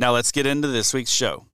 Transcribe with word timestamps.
Now 0.00 0.12
let's 0.12 0.30
get 0.30 0.46
into 0.46 0.68
this 0.68 0.94
week's 0.94 1.10
show. 1.10 1.46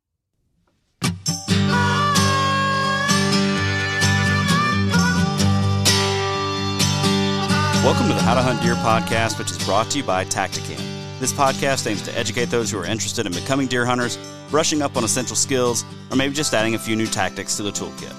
Welcome 7.83 8.09
to 8.09 8.15
the 8.15 8.21
How 8.23 8.35
to 8.35 8.43
Hunt 8.43 8.61
Deer 8.63 8.75
podcast, 8.75 9.39
which 9.39 9.51
is 9.51 9.65
brought 9.65 9.91
to 9.93 9.99
you 9.99 10.05
by 10.05 10.27
Tactacam. 10.27 10.77
This 11.21 11.33
podcast 11.33 11.87
aims 11.87 12.03
to 12.03 12.19
educate 12.19 12.47
those 12.47 12.71
who 12.71 12.79
are 12.79 12.85
interested 12.85 13.25
in 13.25 13.33
becoming 13.33 13.67
deer 13.67 13.87
hunters, 13.87 14.19
brushing 14.51 14.83
up 14.83 14.99
on 14.99 15.05
essential 15.05 15.37
skills, 15.37 15.83
or 16.11 16.17
maybe 16.17 16.35
just 16.35 16.53
adding 16.53 16.75
a 16.75 16.79
few 16.79 16.97
new 16.97 17.07
tactics 17.07 17.57
to 17.57 17.63
the 17.63 17.71
toolkit. 17.71 18.13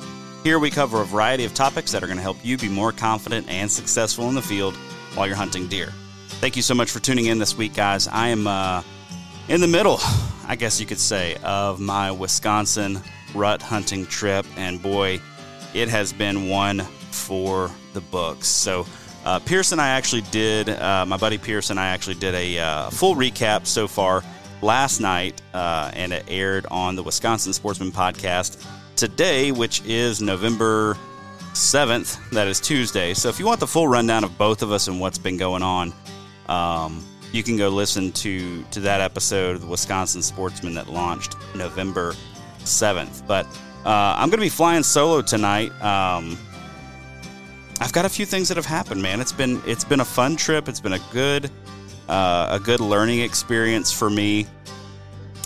Here 0.44 0.58
we 0.58 0.72
cover 0.72 1.02
a 1.02 1.06
variety 1.06 1.46
of 1.46 1.53
topics 1.53 1.91
that 1.91 2.02
are 2.02 2.08
going 2.08 2.18
to 2.18 2.24
help 2.24 2.38
you 2.44 2.58
be 2.58 2.69
more 2.69 2.91
confident 2.91 3.47
and 3.47 3.72
successful 3.72 4.28
in 4.30 4.34
the 4.34 4.41
field 4.41 4.75
while 5.14 5.28
you're 5.28 5.35
hunting 5.35 5.68
deer. 5.68 5.94
Thank 6.41 6.56
you 6.56 6.64
so 6.64 6.74
much 6.74 6.90
for 6.90 7.00
tuning 7.00 7.25
in 7.28 7.38
this 7.38 7.56
week, 7.56 7.75
guys. 7.75 8.08
I 8.08 8.30
am 8.30 8.47
uh, 8.47 8.81
in 9.48 9.62
the 9.62 9.68
middle, 9.68 10.00
I 10.48 10.56
guess 10.58 10.80
you 10.80 10.86
could 10.86 11.00
say, 11.00 11.36
of 11.44 11.80
my 11.80 12.12
Wisconsin 12.12 13.00
rut 13.34 13.62
hunting 13.62 14.06
trip, 14.06 14.46
and 14.58 14.82
boy, 14.82 15.20
it 15.74 15.90
has 15.90 16.14
been 16.14 16.50
one 16.50 16.80
for 17.12 17.70
the 17.94 18.02
books. 18.02 18.48
So, 18.48 18.88
uh, 19.24 19.40
Pierce 19.40 19.72
and 19.72 19.82
I 19.82 19.90
actually 19.90 20.22
did, 20.32 20.70
uh, 20.70 21.06
my 21.06 21.18
buddy 21.18 21.38
Pierce 21.38 21.70
and 21.70 21.80
I 21.80 21.88
actually 21.88 22.16
did 22.16 22.34
a 22.34 22.60
uh, 22.60 22.90
full 22.90 23.16
recap 23.16 23.66
so 23.68 23.88
far 23.88 24.24
last 24.62 25.00
night, 25.00 25.42
uh, 25.54 25.92
and 25.94 26.12
it 26.12 26.26
aired 26.28 26.66
on 26.72 26.96
the 26.96 27.04
Wisconsin 27.04 27.54
Sportsman 27.54 27.92
podcast 27.92 28.66
today, 28.96 29.52
which 29.52 29.84
is 29.86 30.22
November 30.22 30.98
7th. 31.54 32.18
That 32.32 32.48
is 32.48 32.60
Tuesday. 32.60 33.14
So, 33.14 33.30
if 33.30 33.40
you 33.40 33.46
want 33.46 33.60
the 33.60 33.68
full 33.68 33.88
rundown 33.88 34.24
of 34.24 34.38
both 34.38 34.64
of 34.64 34.72
us 34.72 34.88
and 34.88 35.00
what's 35.00 35.18
been 35.20 35.38
going 35.38 35.62
on, 35.62 35.94
um, 36.48 37.04
you 37.35 37.44
can 37.44 37.57
go 37.57 37.68
listen 37.68 38.13
to 38.13 38.63
to 38.72 38.79
that 38.79 39.01
episode 39.01 39.56
of 39.56 39.62
the 39.62 39.68
Wisconsin 39.68 40.22
Sportsman 40.22 40.73
that 40.75 40.88
launched 40.88 41.35
November 41.53 42.13
7th. 42.59 43.28
But 43.28 43.46
uh, 43.85 44.16
I'm 44.18 44.29
going 44.29 44.40
to 44.40 44.46
be 44.46 44.50
flying 44.50 44.84
solo 44.84 45.22
tonight. 45.22 45.69
Um, 45.84 46.38
I've 47.81 47.91
got 47.91 48.06
a 48.06 48.09
few 48.09 48.25
things 48.25 48.47
that 48.47 48.56
have 48.56 48.66
happened, 48.66 49.01
man. 49.01 49.19
It's 49.19 49.34
been 49.34 49.62
it's 49.68 49.84
been 49.84 50.00
a 50.00 50.06
fun 50.06 50.38
trip. 50.38 50.69
It's 50.69 50.79
been 50.79 50.94
a 50.94 51.01
good 51.12 51.51
uh, 52.07 52.47
a 52.51 52.59
good 52.59 52.79
learning 52.79 53.19
experience 53.19 53.91
for 53.91 54.09
me, 54.09 54.47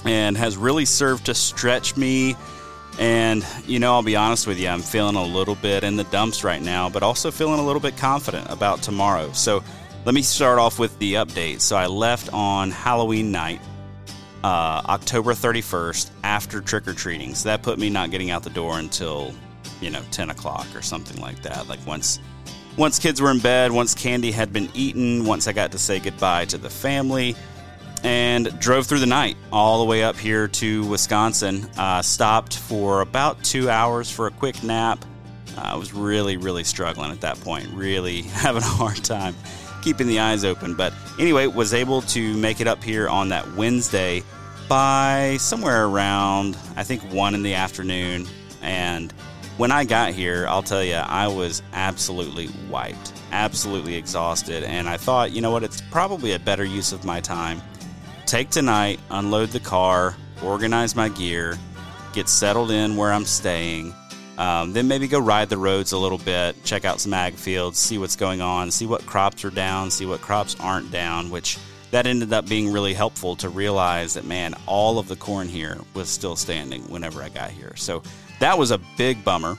and 0.05 0.37
has 0.37 0.57
really 0.57 0.85
served 0.85 1.25
to 1.25 1.33
stretch 1.33 1.97
me. 1.97 2.35
And 2.99 3.43
you 3.65 3.79
know, 3.79 3.93
I'll 3.93 4.03
be 4.03 4.15
honest 4.15 4.45
with 4.45 4.59
you, 4.59 4.67
I'm 4.67 4.81
feeling 4.81 5.15
a 5.15 5.23
little 5.23 5.55
bit 5.55 5.83
in 5.83 5.95
the 5.95 6.03
dumps 6.05 6.43
right 6.43 6.61
now, 6.61 6.87
but 6.87 7.01
also 7.01 7.31
feeling 7.31 7.59
a 7.59 7.65
little 7.65 7.81
bit 7.81 7.97
confident 7.97 8.47
about 8.51 8.83
tomorrow. 8.83 9.31
So 9.31 9.63
let 10.09 10.15
me 10.15 10.23
start 10.23 10.57
off 10.57 10.79
with 10.79 10.97
the 10.97 11.13
update. 11.13 11.61
So 11.61 11.75
I 11.75 11.85
left 11.85 12.33
on 12.33 12.71
Halloween 12.71 13.31
night, 13.31 13.61
uh, 14.43 14.81
October 14.87 15.33
31st, 15.33 16.09
after 16.23 16.61
trick 16.61 16.87
or 16.87 16.93
treating. 16.93 17.35
So 17.35 17.49
that 17.49 17.61
put 17.61 17.77
me 17.77 17.91
not 17.91 18.09
getting 18.09 18.31
out 18.31 18.41
the 18.41 18.49
door 18.49 18.79
until, 18.79 19.31
you 19.79 19.91
know, 19.91 20.01
10 20.09 20.31
o'clock 20.31 20.65
or 20.73 20.81
something 20.81 21.21
like 21.21 21.43
that. 21.43 21.67
Like 21.67 21.77
once, 21.85 22.19
once 22.75 22.97
kids 22.97 23.21
were 23.21 23.29
in 23.29 23.37
bed, 23.37 23.71
once 23.71 23.93
candy 23.93 24.31
had 24.31 24.51
been 24.51 24.67
eaten, 24.73 25.25
once 25.25 25.47
I 25.47 25.53
got 25.53 25.71
to 25.73 25.77
say 25.77 25.99
goodbye 25.99 26.45
to 26.45 26.57
the 26.57 26.71
family, 26.71 27.35
and 28.03 28.59
drove 28.59 28.87
through 28.87 29.01
the 29.01 29.05
night 29.05 29.37
all 29.51 29.77
the 29.77 29.85
way 29.85 30.01
up 30.01 30.17
here 30.17 30.47
to 30.47 30.87
Wisconsin. 30.87 31.69
Uh, 31.77 32.01
stopped 32.01 32.57
for 32.57 33.01
about 33.01 33.43
two 33.43 33.69
hours 33.69 34.09
for 34.09 34.25
a 34.25 34.31
quick 34.31 34.63
nap. 34.63 35.05
Uh, 35.55 35.61
I 35.65 35.75
was 35.75 35.93
really, 35.93 36.37
really 36.37 36.63
struggling 36.63 37.11
at 37.11 37.21
that 37.21 37.39
point, 37.41 37.67
really 37.75 38.21
having 38.41 38.63
a 38.63 38.65
hard 38.65 39.03
time 39.03 39.35
keeping 39.81 40.07
the 40.07 40.19
eyes 40.19 40.43
open. 40.45 40.75
But 40.75 40.93
anyway, 41.17 41.47
was 41.47 41.73
able 41.73 42.01
to 42.03 42.37
make 42.37 42.61
it 42.61 42.67
up 42.67 42.83
here 42.83 43.07
on 43.07 43.29
that 43.29 43.55
Wednesday 43.55 44.23
by 44.67 45.37
somewhere 45.39 45.85
around, 45.85 46.57
I 46.75 46.83
think, 46.83 47.01
1 47.11 47.33
in 47.35 47.43
the 47.43 47.55
afternoon. 47.55 48.27
And 48.61 49.11
when 49.57 49.71
I 49.71 49.83
got 49.83 50.13
here, 50.13 50.45
I'll 50.47 50.63
tell 50.63 50.83
you, 50.83 50.95
I 50.95 51.27
was 51.27 51.61
absolutely 51.73 52.49
wiped, 52.69 53.13
absolutely 53.31 53.95
exhausted. 53.95 54.63
And 54.63 54.87
I 54.87 54.97
thought, 54.97 55.31
you 55.31 55.41
know 55.41 55.51
what, 55.51 55.63
it's 55.63 55.81
probably 55.81 56.33
a 56.33 56.39
better 56.39 56.63
use 56.63 56.91
of 56.91 57.03
my 57.03 57.19
time. 57.19 57.61
Take 58.25 58.51
tonight, 58.51 58.99
unload 59.09 59.49
the 59.49 59.59
car, 59.59 60.15
organize 60.43 60.95
my 60.95 61.09
gear, 61.09 61.57
get 62.13 62.29
settled 62.29 62.69
in 62.69 62.95
where 62.95 63.11
I'm 63.11 63.25
staying, 63.25 63.93
um, 64.39 64.71
then 64.71 64.87
maybe 64.87 65.09
go 65.09 65.19
ride 65.19 65.49
the 65.49 65.57
roads 65.57 65.91
a 65.91 65.97
little 65.97 66.17
bit, 66.17 66.63
check 66.63 66.85
out 66.85 67.01
some 67.01 67.13
ag 67.13 67.33
fields, 67.33 67.77
see 67.77 67.97
what's 67.97 68.15
going 68.15 68.39
on, 68.39 68.71
see 68.71 68.85
what 68.85 69.05
crops 69.05 69.43
are 69.43 69.49
down, 69.49 69.91
see 69.91 70.05
what 70.05 70.21
crops 70.21 70.55
aren't 70.61 70.89
down, 70.91 71.29
which 71.29 71.59
that 71.91 72.07
ended 72.07 72.31
up 72.31 72.47
being 72.47 72.71
really 72.71 72.93
helpful 72.93 73.35
to 73.35 73.49
realize 73.49 74.13
that, 74.13 74.23
man, 74.23 74.55
all 74.65 74.97
of 74.97 75.09
the 75.09 75.17
corn 75.17 75.49
here 75.49 75.77
was 75.93 76.07
still 76.07 76.37
standing 76.37 76.81
whenever 76.83 77.21
I 77.21 77.27
got 77.27 77.51
here. 77.51 77.73
So 77.75 78.01
that 78.39 78.57
was 78.57 78.71
a 78.71 78.79
big 78.97 79.25
bummer. 79.25 79.57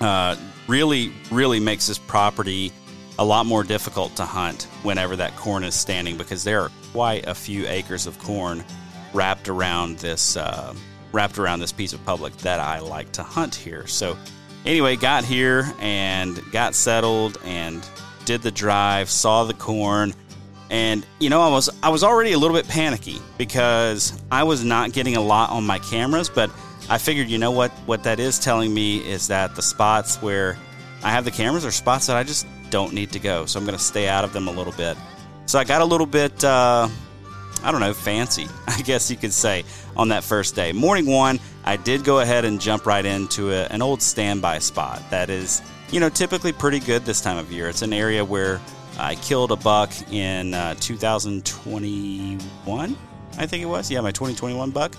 Uh, 0.00 0.34
really, 0.66 1.12
really 1.30 1.60
makes 1.60 1.86
this 1.86 1.98
property 1.98 2.72
a 3.20 3.24
lot 3.24 3.46
more 3.46 3.62
difficult 3.62 4.16
to 4.16 4.24
hunt 4.24 4.64
whenever 4.82 5.14
that 5.14 5.36
corn 5.36 5.62
is 5.62 5.76
standing 5.76 6.16
because 6.16 6.42
there 6.42 6.60
are 6.62 6.72
quite 6.90 7.24
a 7.28 7.34
few 7.34 7.68
acres 7.68 8.08
of 8.08 8.18
corn 8.18 8.64
wrapped 9.14 9.48
around 9.48 9.98
this 9.98 10.36
uh, 10.36 10.74
wrapped 11.16 11.38
around 11.38 11.60
this 11.60 11.72
piece 11.72 11.92
of 11.92 12.04
public 12.04 12.36
that 12.38 12.60
I 12.60 12.78
like 12.78 13.10
to 13.12 13.22
hunt 13.22 13.54
here. 13.54 13.86
So, 13.86 14.16
anyway, 14.64 14.96
got 14.96 15.24
here 15.24 15.72
and 15.80 16.40
got 16.52 16.74
settled 16.74 17.38
and 17.44 17.88
did 18.24 18.42
the 18.42 18.50
drive, 18.50 19.10
saw 19.10 19.44
the 19.44 19.54
corn, 19.54 20.12
and 20.70 21.06
you 21.18 21.30
know, 21.30 21.40
I 21.40 21.48
was 21.48 21.70
I 21.82 21.88
was 21.88 22.04
already 22.04 22.32
a 22.32 22.38
little 22.38 22.56
bit 22.56 22.68
panicky 22.68 23.18
because 23.38 24.20
I 24.30 24.42
was 24.42 24.64
not 24.64 24.92
getting 24.92 25.16
a 25.16 25.20
lot 25.20 25.50
on 25.50 25.64
my 25.64 25.78
cameras, 25.78 26.28
but 26.28 26.50
I 26.88 26.98
figured, 26.98 27.28
you 27.28 27.38
know 27.38 27.50
what, 27.50 27.72
what 27.86 28.04
that 28.04 28.20
is 28.20 28.38
telling 28.38 28.72
me 28.72 28.98
is 28.98 29.26
that 29.28 29.56
the 29.56 29.62
spots 29.62 30.22
where 30.22 30.56
I 31.02 31.10
have 31.10 31.24
the 31.24 31.30
cameras 31.30 31.64
are 31.64 31.72
spots 31.72 32.06
that 32.06 32.16
I 32.16 32.22
just 32.22 32.46
don't 32.70 32.92
need 32.92 33.10
to 33.12 33.18
go. 33.18 33.46
So 33.46 33.58
I'm 33.58 33.66
going 33.66 33.76
to 33.76 33.82
stay 33.82 34.08
out 34.08 34.24
of 34.24 34.32
them 34.32 34.46
a 34.46 34.52
little 34.52 34.72
bit. 34.72 34.96
So 35.46 35.58
I 35.58 35.64
got 35.64 35.80
a 35.80 35.84
little 35.84 36.06
bit, 36.06 36.44
uh, 36.44 36.88
I 37.62 37.72
don't 37.72 37.80
know, 37.80 37.94
fancy, 37.94 38.46
I 38.66 38.82
guess 38.82 39.10
you 39.10 39.16
could 39.16 39.32
say, 39.32 39.64
on 39.96 40.08
that 40.08 40.24
first 40.24 40.54
day. 40.54 40.72
Morning 40.72 41.06
one, 41.06 41.40
I 41.64 41.76
did 41.76 42.04
go 42.04 42.20
ahead 42.20 42.44
and 42.44 42.60
jump 42.60 42.86
right 42.86 43.04
into 43.04 43.52
a, 43.52 43.64
an 43.66 43.82
old 43.82 44.02
standby 44.02 44.60
spot 44.60 45.02
that 45.10 45.30
is, 45.30 45.62
you 45.90 46.00
know, 46.00 46.08
typically 46.08 46.52
pretty 46.52 46.80
good 46.80 47.04
this 47.04 47.20
time 47.20 47.38
of 47.38 47.50
year. 47.50 47.68
It's 47.68 47.82
an 47.82 47.92
area 47.92 48.24
where 48.24 48.60
I 48.98 49.16
killed 49.16 49.52
a 49.52 49.56
buck 49.56 49.92
in 50.10 50.54
uh, 50.54 50.74
2021, 50.80 52.96
I 53.38 53.46
think 53.46 53.62
it 53.62 53.66
was. 53.66 53.90
Yeah, 53.90 54.00
my 54.00 54.12
2021 54.12 54.70
buck. 54.70 54.96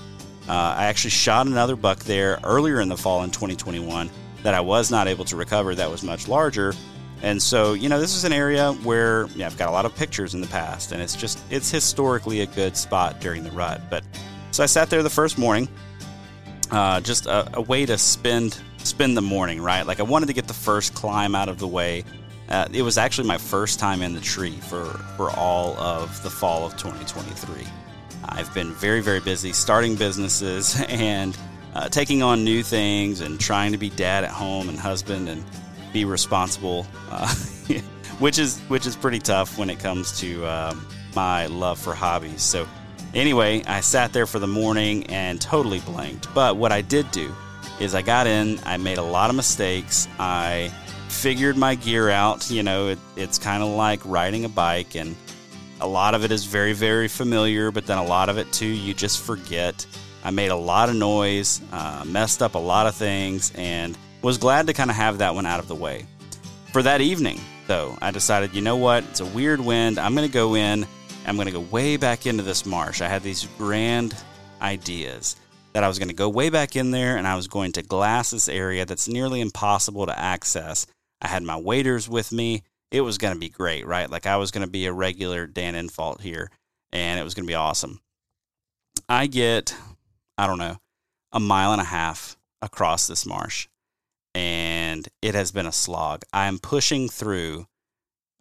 Uh, 0.48 0.76
I 0.78 0.86
actually 0.86 1.10
shot 1.10 1.48
another 1.48 1.76
buck 1.76 1.98
there 2.00 2.40
earlier 2.44 2.80
in 2.80 2.90
the 2.90 2.98
fall 2.98 3.24
in 3.24 3.32
2021 3.32 4.10
that 4.44 4.54
I 4.54 4.62
was 4.62 4.92
not 4.92 5.08
able 5.08 5.26
to 5.26 5.36
recover 5.36 5.74
that 5.76 5.90
was 5.90 6.04
much 6.04 6.28
larger. 6.28 6.74
And 7.22 7.42
so, 7.42 7.74
you 7.74 7.90
know, 7.90 8.00
this 8.00 8.16
is 8.16 8.24
an 8.24 8.34
area 8.34 8.74
where 8.84 9.26
I've 9.44 9.58
got 9.58 9.70
a 9.70 9.72
lot 9.72 9.86
of 9.86 9.96
pictures 9.96 10.36
in 10.36 10.42
the 10.42 10.48
past, 10.48 10.92
and 10.92 11.02
it's 11.02 11.16
just 11.16 11.40
it's 11.50 11.72
historically 11.72 12.42
a 12.42 12.46
good 12.46 12.78
spot 12.78 13.20
during 13.20 13.44
the 13.44 13.52
rut. 13.52 13.82
But 13.90 14.04
so 14.52 14.64
I 14.64 14.68
sat 14.68 14.90
there 14.90 15.02
the 15.02 15.10
first 15.10 15.38
morning, 15.38 15.68
uh, 16.72 17.02
just 17.02 17.26
a, 17.26 17.58
a, 17.58 17.62
way 17.62 17.86
to 17.86 17.98
spend 17.98 18.60
spend 18.78 19.18
the 19.18 19.22
morning, 19.22 19.62
right? 19.62 19.86
Like 19.86 20.00
I 20.00 20.04
wanted 20.04 20.28
to 20.28 20.34
get 20.34 20.48
the 20.48 20.54
first 20.54 20.94
climb 20.94 21.34
out 21.34 21.50
of 21.50 21.58
the 21.58 21.68
way. 21.68 22.04
Uh, 22.50 22.68
it 22.72 22.82
was 22.82 22.98
actually 22.98 23.28
my 23.28 23.38
first 23.38 23.80
time 23.80 24.02
in 24.02 24.14
the 24.14 24.22
tree 24.22 24.58
for 24.62 24.86
for 25.16 25.32
all 25.32 25.76
of 25.78 26.22
the 26.24 26.30
fall 26.30 26.66
of 26.66 26.78
2023. 26.78 27.64
I've 28.26 28.54
been 28.54 28.74
very 28.74 29.02
very 29.02 29.22
busy 29.22 29.54
starting 29.54 29.96
businesses 29.96 30.80
and 30.88 31.36
uh, 31.74 31.90
taking 31.90 32.22
on 32.22 32.44
new 32.44 32.62
things 32.64 33.22
and 33.22 33.40
trying 33.40 33.72
to 33.72 33.78
be 33.78 33.90
dad 33.90 34.24
at 34.24 34.32
home 34.32 34.70
and 34.70 34.80
husband 34.80 35.30
and 35.30 35.44
be 35.98 36.06
responsible, 36.06 36.86
uh, 37.10 37.34
which 38.20 38.38
is 38.38 38.60
which 38.68 38.86
is 38.86 38.96
pretty 38.96 39.18
tough 39.18 39.58
when 39.58 39.68
it 39.68 39.80
comes 39.80 40.20
to 40.20 40.46
um, 40.46 40.86
my 41.16 41.48
love 41.48 41.80
for 41.80 41.96
hobbies. 41.96 42.44
So 42.44 42.68
anyway, 43.16 43.64
I 43.66 43.82
sat 43.82 44.14
there 44.14 44.28
for 44.28 44.38
the 44.38 44.48
morning 44.48 45.08
and 45.08 45.42
totally 45.42 45.80
blanked. 45.80 46.32
But 46.36 46.58
what 46.58 46.72
I 46.72 46.82
did 46.82 47.10
do 47.10 47.34
is 47.80 47.96
I 47.96 48.04
got 48.04 48.28
in, 48.28 48.60
I 48.64 48.78
made 48.78 49.00
a 49.00 49.04
lot 49.04 49.32
of 49.32 49.36
mistakes. 49.36 50.08
I 50.20 50.72
figured 51.10 51.58
my 51.58 51.74
gear 51.74 52.12
out. 52.12 52.52
You 52.52 52.62
know, 52.62 52.90
it, 52.90 53.00
it's 53.16 53.40
kind 53.40 53.64
of 53.64 53.70
like 53.70 54.00
riding 54.06 54.46
a 54.46 54.50
bike, 54.50 54.96
and 54.96 55.16
a 55.82 55.88
lot 55.88 56.14
of 56.14 56.24
it 56.24 56.32
is 56.32 56.46
very, 56.46 56.74
very 56.74 57.08
familiar, 57.08 57.72
but 57.72 57.88
then 57.88 57.98
a 57.98 58.06
lot 58.06 58.30
of 58.30 58.38
it 58.38 58.52
too, 58.54 58.68
you 58.68 58.94
just 58.94 59.20
forget. 59.24 59.84
I 60.24 60.30
made 60.30 60.52
a 60.52 60.56
lot 60.56 60.90
of 60.90 60.96
noise, 60.96 61.60
uh, 61.72 62.04
messed 62.06 62.44
up 62.44 62.54
a 62.54 62.60
lot 62.60 62.86
of 62.86 62.94
things, 62.94 63.52
and 63.56 63.98
was 64.28 64.38
glad 64.38 64.68
to 64.68 64.74
kind 64.74 64.90
of 64.90 64.98
have 64.98 65.20
that 65.20 65.36
one 65.36 65.46
out 65.46 65.62
of 65.62 65.70
the 65.70 65.76
way. 65.76 66.06
For 66.74 66.84
that 66.84 67.00
evening, 67.00 67.40
though, 67.66 67.98
I 68.02 68.12
decided, 68.12 68.54
you 68.54 68.62
know 68.62 68.76
what? 68.76 69.06
It's 69.06 69.22
a 69.22 69.26
weird 69.26 69.62
wind. 69.62 69.98
I'm 69.98 70.14
going 70.16 70.28
to 70.28 70.34
go 70.34 70.54
in. 70.56 70.86
I'm 71.26 71.38
going 71.38 71.46
to 71.46 71.54
go 71.54 71.62
way 71.62 71.96
back 71.96 72.26
into 72.26 72.44
this 72.44 72.66
marsh. 72.66 73.02
I 73.02 73.08
had 73.08 73.24
these 73.24 73.48
grand 73.58 74.18
ideas 74.62 75.38
that 75.72 75.86
I 75.86 75.88
was 75.88 75.98
going 75.98 76.10
to 76.10 76.14
go 76.14 76.28
way 76.28 76.50
back 76.50 76.76
in 76.76 76.92
there 76.92 77.16
and 77.16 77.26
I 77.26 77.38
was 77.38 77.48
going 77.48 77.72
to 77.74 77.82
glass 77.82 78.32
this 78.32 78.50
area 78.50 78.86
that's 78.86 79.08
nearly 79.08 79.40
impossible 79.40 80.06
to 80.08 80.20
access. 80.20 80.88
I 81.22 81.30
had 81.30 81.44
my 81.44 81.56
waders 81.56 82.10
with 82.10 82.34
me. 82.34 82.64
It 82.92 83.00
was 83.00 83.18
going 83.18 83.34
to 83.34 83.40
be 83.40 83.48
great, 83.48 83.88
right? 83.88 84.10
Like 84.10 84.26
I 84.26 84.36
was 84.36 84.52
going 84.52 84.66
to 84.66 84.70
be 84.70 84.88
a 84.88 84.94
regular 84.94 85.48
Dan 85.48 85.74
Infalt 85.74 86.20
here 86.20 86.52
and 86.92 87.18
it 87.18 87.24
was 87.24 87.34
going 87.34 87.46
to 87.46 87.52
be 87.52 87.56
awesome. 87.56 88.02
I 89.08 89.28
get, 89.28 89.74
I 90.38 90.48
don't 90.48 90.60
know, 90.60 90.80
a 91.32 91.40
mile 91.40 91.72
and 91.72 91.80
a 91.80 91.86
half 91.86 92.36
across 92.62 93.08
this 93.08 93.26
marsh 93.26 93.70
and 94.38 95.10
it 95.24 95.34
has 95.34 95.52
been 95.52 95.66
a 95.66 95.72
slog. 95.72 96.22
I'm 96.32 96.60
pushing 96.60 97.10
through 97.10 97.66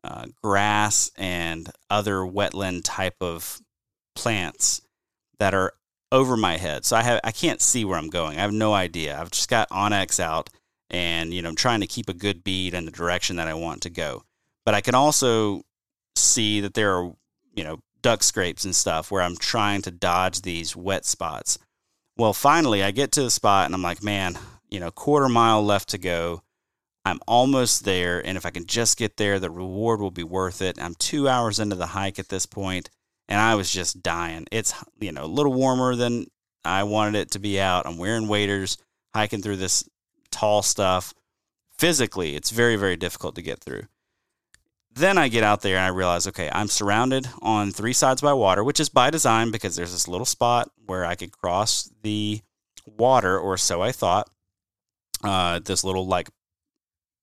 uh, 0.04 0.26
grass 0.42 1.10
and 1.16 1.70
other 1.88 2.16
wetland 2.16 2.82
type 2.84 3.16
of 3.22 3.62
plants 4.14 4.82
that 5.38 5.54
are 5.54 5.72
over 6.12 6.36
my 6.36 6.58
head. 6.58 6.84
So 6.84 6.96
I 6.96 7.02
have 7.02 7.20
I 7.24 7.32
can't 7.32 7.62
see 7.62 7.86
where 7.86 7.96
I'm 7.96 8.10
going. 8.10 8.36
I 8.36 8.42
have 8.42 8.52
no 8.52 8.74
idea. 8.74 9.18
I've 9.18 9.30
just 9.30 9.48
got 9.48 9.70
onX 9.70 10.20
out 10.20 10.50
and 10.90 11.32
you 11.32 11.40
know 11.40 11.48
I'm 11.48 11.56
trying 11.56 11.80
to 11.80 11.86
keep 11.86 12.10
a 12.10 12.14
good 12.14 12.44
bead 12.44 12.74
in 12.74 12.84
the 12.84 12.90
direction 12.90 13.36
that 13.36 13.48
I 13.48 13.54
want 13.54 13.80
to 13.82 13.90
go. 13.90 14.22
But 14.66 14.74
I 14.74 14.82
can 14.82 14.94
also 14.94 15.62
see 16.14 16.60
that 16.60 16.74
there 16.74 16.94
are, 16.94 17.10
you 17.54 17.64
know, 17.64 17.78
duck 18.02 18.22
scrapes 18.22 18.66
and 18.66 18.76
stuff 18.76 19.10
where 19.10 19.22
I'm 19.22 19.36
trying 19.38 19.80
to 19.82 19.90
dodge 19.90 20.42
these 20.42 20.76
wet 20.76 21.06
spots. 21.06 21.58
Well, 22.18 22.34
finally 22.34 22.82
I 22.82 22.90
get 22.90 23.12
to 23.12 23.22
the 23.22 23.30
spot 23.30 23.64
and 23.64 23.74
I'm 23.74 23.82
like, 23.82 24.02
man, 24.02 24.38
you 24.70 24.80
know, 24.80 24.90
quarter 24.90 25.28
mile 25.28 25.64
left 25.64 25.88
to 25.90 25.98
go. 25.98 26.42
I'm 27.04 27.20
almost 27.26 27.84
there. 27.84 28.24
And 28.26 28.36
if 28.36 28.44
I 28.44 28.50
can 28.50 28.66
just 28.66 28.98
get 28.98 29.16
there, 29.16 29.38
the 29.38 29.50
reward 29.50 30.00
will 30.00 30.10
be 30.10 30.24
worth 30.24 30.60
it. 30.60 30.80
I'm 30.80 30.94
two 30.96 31.28
hours 31.28 31.60
into 31.60 31.76
the 31.76 31.86
hike 31.86 32.18
at 32.18 32.28
this 32.28 32.46
point, 32.46 32.90
and 33.28 33.40
I 33.40 33.54
was 33.54 33.70
just 33.70 34.02
dying. 34.02 34.46
It's, 34.50 34.74
you 34.98 35.12
know, 35.12 35.24
a 35.24 35.26
little 35.26 35.52
warmer 35.52 35.94
than 35.94 36.26
I 36.64 36.82
wanted 36.82 37.14
it 37.16 37.30
to 37.32 37.38
be 37.38 37.60
out. 37.60 37.86
I'm 37.86 37.98
wearing 37.98 38.26
waders, 38.26 38.76
hiking 39.14 39.40
through 39.40 39.58
this 39.58 39.88
tall 40.32 40.62
stuff. 40.62 41.14
Physically, 41.78 42.34
it's 42.34 42.50
very, 42.50 42.76
very 42.76 42.96
difficult 42.96 43.36
to 43.36 43.42
get 43.42 43.60
through. 43.60 43.84
Then 44.92 45.18
I 45.18 45.28
get 45.28 45.44
out 45.44 45.60
there 45.60 45.76
and 45.76 45.84
I 45.84 45.88
realize, 45.88 46.26
okay, 46.26 46.50
I'm 46.50 46.68
surrounded 46.68 47.28
on 47.42 47.70
three 47.70 47.92
sides 47.92 48.22
by 48.22 48.32
water, 48.32 48.64
which 48.64 48.80
is 48.80 48.88
by 48.88 49.10
design 49.10 49.50
because 49.50 49.76
there's 49.76 49.92
this 49.92 50.08
little 50.08 50.24
spot 50.24 50.70
where 50.86 51.04
I 51.04 51.14
could 51.14 51.32
cross 51.32 51.90
the 52.02 52.40
water, 52.86 53.38
or 53.38 53.58
so 53.58 53.82
I 53.82 53.92
thought 53.92 54.30
uh, 55.26 55.58
this 55.58 55.84
little 55.84 56.06
like 56.06 56.28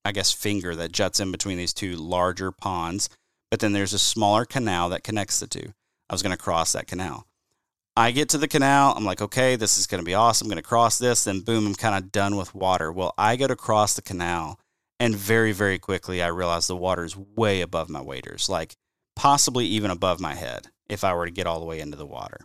I 0.04 0.12
guess 0.12 0.32
finger 0.32 0.74
that 0.76 0.92
juts 0.92 1.20
in 1.20 1.32
between 1.32 1.56
these 1.56 1.72
two 1.72 1.96
larger 1.96 2.52
ponds. 2.52 3.08
But 3.50 3.60
then 3.60 3.72
there's 3.72 3.92
a 3.92 3.98
smaller 3.98 4.44
canal 4.44 4.88
that 4.90 5.04
connects 5.04 5.40
the 5.40 5.46
two. 5.46 5.72
I 6.10 6.14
was 6.14 6.22
going 6.22 6.36
to 6.36 6.42
cross 6.42 6.72
that 6.72 6.86
canal. 6.86 7.26
I 7.96 8.10
get 8.10 8.28
to 8.30 8.38
the 8.38 8.48
canal. 8.48 8.92
I'm 8.96 9.04
like, 9.04 9.22
okay, 9.22 9.56
this 9.56 9.78
is 9.78 9.86
going 9.86 10.00
to 10.00 10.04
be 10.04 10.14
awesome. 10.14 10.46
I'm 10.46 10.50
going 10.50 10.62
to 10.62 10.68
cross 10.68 10.98
this. 10.98 11.24
Then, 11.24 11.40
boom, 11.40 11.66
I'm 11.66 11.74
kind 11.74 11.94
of 11.94 12.10
done 12.10 12.36
with 12.36 12.54
water. 12.54 12.90
Well, 12.90 13.14
I 13.16 13.36
go 13.36 13.46
to 13.46 13.54
cross 13.54 13.94
the 13.94 14.02
canal, 14.02 14.58
and 14.98 15.14
very, 15.14 15.52
very 15.52 15.78
quickly, 15.78 16.20
I 16.20 16.26
realize 16.26 16.66
the 16.66 16.76
water 16.76 17.04
is 17.04 17.16
way 17.16 17.60
above 17.60 17.88
my 17.88 18.00
waders, 18.00 18.48
like 18.48 18.74
possibly 19.14 19.66
even 19.66 19.92
above 19.92 20.20
my 20.20 20.34
head 20.34 20.68
if 20.88 21.04
I 21.04 21.14
were 21.14 21.26
to 21.26 21.30
get 21.30 21.46
all 21.46 21.60
the 21.60 21.66
way 21.66 21.78
into 21.78 21.96
the 21.96 22.04
water. 22.04 22.40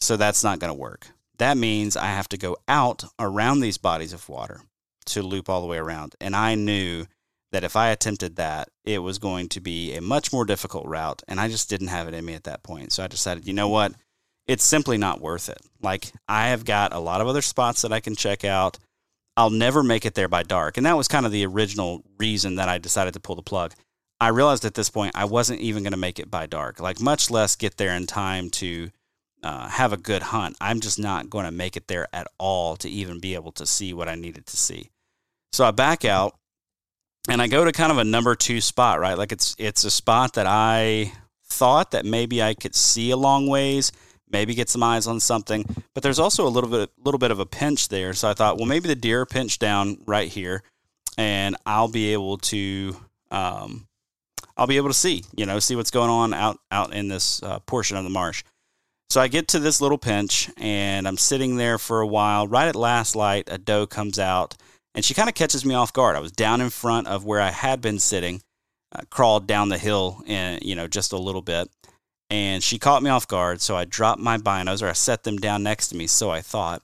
So, 0.00 0.16
that's 0.16 0.42
not 0.42 0.58
going 0.58 0.72
to 0.72 0.78
work. 0.78 1.08
That 1.36 1.58
means 1.58 1.96
I 1.96 2.06
have 2.06 2.28
to 2.30 2.38
go 2.38 2.56
out 2.66 3.04
around 3.18 3.60
these 3.60 3.78
bodies 3.78 4.14
of 4.14 4.28
water 4.28 4.62
to 5.06 5.22
loop 5.22 5.48
all 5.48 5.60
the 5.60 5.66
way 5.66 5.78
around. 5.78 6.14
And 6.20 6.34
I 6.36 6.54
knew 6.54 7.06
that 7.52 7.64
if 7.64 7.74
I 7.74 7.88
attempted 7.88 8.36
that, 8.36 8.68
it 8.84 8.98
was 9.00 9.18
going 9.18 9.48
to 9.50 9.60
be 9.60 9.94
a 9.94 10.00
much 10.00 10.32
more 10.32 10.44
difficult 10.44 10.86
route. 10.86 11.22
And 11.26 11.40
I 11.40 11.48
just 11.48 11.68
didn't 11.68 11.88
have 11.88 12.06
it 12.06 12.14
in 12.14 12.24
me 12.24 12.34
at 12.34 12.44
that 12.44 12.62
point. 12.62 12.92
So 12.92 13.02
I 13.02 13.08
decided, 13.08 13.46
you 13.46 13.52
know 13.52 13.68
what? 13.68 13.92
It's 14.46 14.64
simply 14.64 14.98
not 14.98 15.20
worth 15.20 15.48
it. 15.48 15.58
Like, 15.82 16.12
I 16.28 16.48
have 16.48 16.64
got 16.64 16.92
a 16.92 16.98
lot 16.98 17.20
of 17.20 17.28
other 17.28 17.42
spots 17.42 17.82
that 17.82 17.92
I 17.92 18.00
can 18.00 18.16
check 18.16 18.44
out. 18.44 18.78
I'll 19.36 19.50
never 19.50 19.82
make 19.82 20.04
it 20.04 20.14
there 20.14 20.28
by 20.28 20.42
dark. 20.42 20.76
And 20.76 20.86
that 20.86 20.96
was 20.96 21.08
kind 21.08 21.26
of 21.26 21.32
the 21.32 21.46
original 21.46 22.04
reason 22.18 22.56
that 22.56 22.68
I 22.68 22.78
decided 22.78 23.14
to 23.14 23.20
pull 23.20 23.36
the 23.36 23.42
plug. 23.42 23.74
I 24.20 24.28
realized 24.28 24.64
at 24.64 24.74
this 24.74 24.90
point 24.90 25.12
I 25.14 25.24
wasn't 25.24 25.60
even 25.60 25.82
going 25.82 25.92
to 25.92 25.98
make 25.98 26.18
it 26.18 26.30
by 26.30 26.46
dark, 26.46 26.78
like, 26.78 27.00
much 27.00 27.30
less 27.30 27.56
get 27.56 27.76
there 27.76 27.94
in 27.94 28.06
time 28.06 28.50
to 28.50 28.90
uh, 29.42 29.68
have 29.68 29.92
a 29.92 29.96
good 29.96 30.22
hunt. 30.22 30.56
I'm 30.60 30.80
just 30.80 30.98
not 30.98 31.30
going 31.30 31.44
to 31.44 31.50
make 31.50 31.76
it 31.76 31.88
there 31.88 32.08
at 32.12 32.26
all 32.38 32.76
to 32.76 32.88
even 32.88 33.20
be 33.20 33.34
able 33.34 33.52
to 33.52 33.66
see 33.66 33.92
what 33.92 34.08
I 34.08 34.14
needed 34.14 34.46
to 34.46 34.56
see. 34.56 34.90
So 35.52 35.64
I 35.64 35.70
back 35.70 36.04
out 36.04 36.36
and 37.28 37.40
I 37.42 37.46
go 37.46 37.64
to 37.64 37.72
kind 37.72 37.92
of 37.92 37.98
a 37.98 38.04
number 38.04 38.34
two 38.34 38.60
spot, 38.60 39.00
right? 39.00 39.16
Like 39.18 39.32
it's 39.32 39.54
it's 39.58 39.84
a 39.84 39.90
spot 39.90 40.34
that 40.34 40.46
I 40.46 41.12
thought 41.44 41.90
that 41.90 42.04
maybe 42.04 42.42
I 42.42 42.54
could 42.54 42.74
see 42.74 43.10
a 43.10 43.16
long 43.16 43.46
ways, 43.46 43.92
maybe 44.30 44.54
get 44.54 44.68
some 44.68 44.82
eyes 44.82 45.06
on 45.06 45.20
something. 45.20 45.64
But 45.94 46.02
there's 46.02 46.18
also 46.18 46.46
a 46.46 46.48
little 46.48 46.70
bit 46.70 46.90
little 47.04 47.18
bit 47.18 47.30
of 47.30 47.40
a 47.40 47.46
pinch 47.46 47.88
there. 47.88 48.14
So 48.14 48.28
I 48.28 48.34
thought, 48.34 48.56
well, 48.56 48.66
maybe 48.66 48.88
the 48.88 48.94
deer 48.94 49.26
pinch 49.26 49.58
down 49.58 49.98
right 50.06 50.28
here, 50.28 50.62
and 51.18 51.56
I'll 51.66 51.88
be 51.88 52.12
able 52.12 52.38
to 52.38 52.96
um, 53.30 53.86
I'll 54.56 54.66
be 54.66 54.76
able 54.76 54.88
to 54.88 54.94
see, 54.94 55.24
you 55.34 55.46
know, 55.46 55.58
see 55.58 55.76
what's 55.76 55.90
going 55.90 56.10
on 56.10 56.34
out 56.34 56.58
out 56.70 56.94
in 56.94 57.08
this 57.08 57.42
uh, 57.42 57.58
portion 57.60 57.96
of 57.96 58.04
the 58.04 58.10
marsh. 58.10 58.44
So 59.10 59.20
I 59.20 59.26
get 59.26 59.48
to 59.48 59.58
this 59.58 59.80
little 59.80 59.98
pinch, 59.98 60.48
and 60.56 61.08
I'm 61.08 61.16
sitting 61.16 61.56
there 61.56 61.78
for 61.78 62.00
a 62.00 62.06
while. 62.06 62.46
Right 62.46 62.68
at 62.68 62.76
last 62.76 63.16
light, 63.16 63.48
a 63.50 63.58
doe 63.58 63.86
comes 63.86 64.20
out 64.20 64.56
and 64.94 65.04
she 65.04 65.14
kind 65.14 65.28
of 65.28 65.34
catches 65.34 65.64
me 65.64 65.74
off 65.74 65.92
guard. 65.92 66.16
I 66.16 66.20
was 66.20 66.32
down 66.32 66.60
in 66.60 66.70
front 66.70 67.06
of 67.06 67.24
where 67.24 67.40
I 67.40 67.50
had 67.50 67.80
been 67.80 67.98
sitting, 67.98 68.42
uh, 68.94 69.02
crawled 69.10 69.46
down 69.46 69.68
the 69.68 69.78
hill, 69.78 70.22
and 70.26 70.62
you 70.62 70.74
know 70.74 70.86
just 70.86 71.12
a 71.12 71.18
little 71.18 71.42
bit, 71.42 71.68
and 72.28 72.62
she 72.62 72.78
caught 72.78 73.02
me 73.02 73.10
off 73.10 73.28
guard. 73.28 73.60
So 73.60 73.76
I 73.76 73.84
dropped 73.84 74.20
my 74.20 74.38
binos, 74.38 74.82
or 74.82 74.88
I 74.88 74.94
set 74.94 75.22
them 75.22 75.38
down 75.38 75.62
next 75.62 75.88
to 75.88 75.96
me, 75.96 76.06
so 76.06 76.30
I 76.30 76.40
thought, 76.40 76.82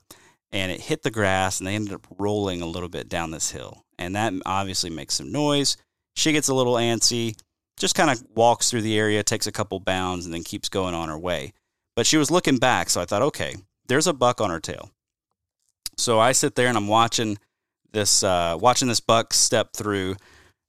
and 0.51 0.71
it 0.71 0.81
hit 0.81 1.03
the 1.03 1.11
grass 1.11 1.59
and 1.59 1.67
they 1.67 1.75
ended 1.75 1.93
up 1.93 2.07
rolling 2.17 2.61
a 2.61 2.67
little 2.67 2.89
bit 2.89 3.09
down 3.09 3.31
this 3.31 3.51
hill. 3.51 3.83
And 3.99 4.15
that 4.15 4.33
obviously 4.45 4.89
makes 4.89 5.15
some 5.15 5.31
noise. 5.31 5.75
She 6.15 6.31
gets 6.31 6.47
a 6.47 6.53
little 6.53 6.75
antsy, 6.75 7.35
just 7.77 7.95
kind 7.95 8.09
of 8.09 8.23
walks 8.35 8.69
through 8.69 8.81
the 8.81 8.97
area, 8.97 9.23
takes 9.23 9.47
a 9.47 9.51
couple 9.51 9.79
bounds, 9.79 10.25
and 10.25 10.33
then 10.33 10.43
keeps 10.43 10.69
going 10.69 10.93
on 10.93 11.09
her 11.09 11.17
way. 11.17 11.53
But 11.97 12.05
she 12.05 12.17
was 12.17 12.29
looking 12.29 12.57
back, 12.57 12.91
so 12.91 13.01
I 13.01 13.05
thought, 13.05 13.23
okay, 13.23 13.55
there's 13.87 14.05
a 14.05 14.13
buck 14.13 14.39
on 14.39 14.51
her 14.51 14.59
tail. 14.59 14.91
So 15.97 16.19
I 16.19 16.31
sit 16.31 16.53
there 16.53 16.67
and 16.67 16.77
I'm 16.77 16.87
watching 16.87 17.39
this 17.91 18.21
uh, 18.21 18.55
watching 18.61 18.87
this 18.87 18.99
buck 18.99 19.33
step 19.33 19.73
through, 19.73 20.15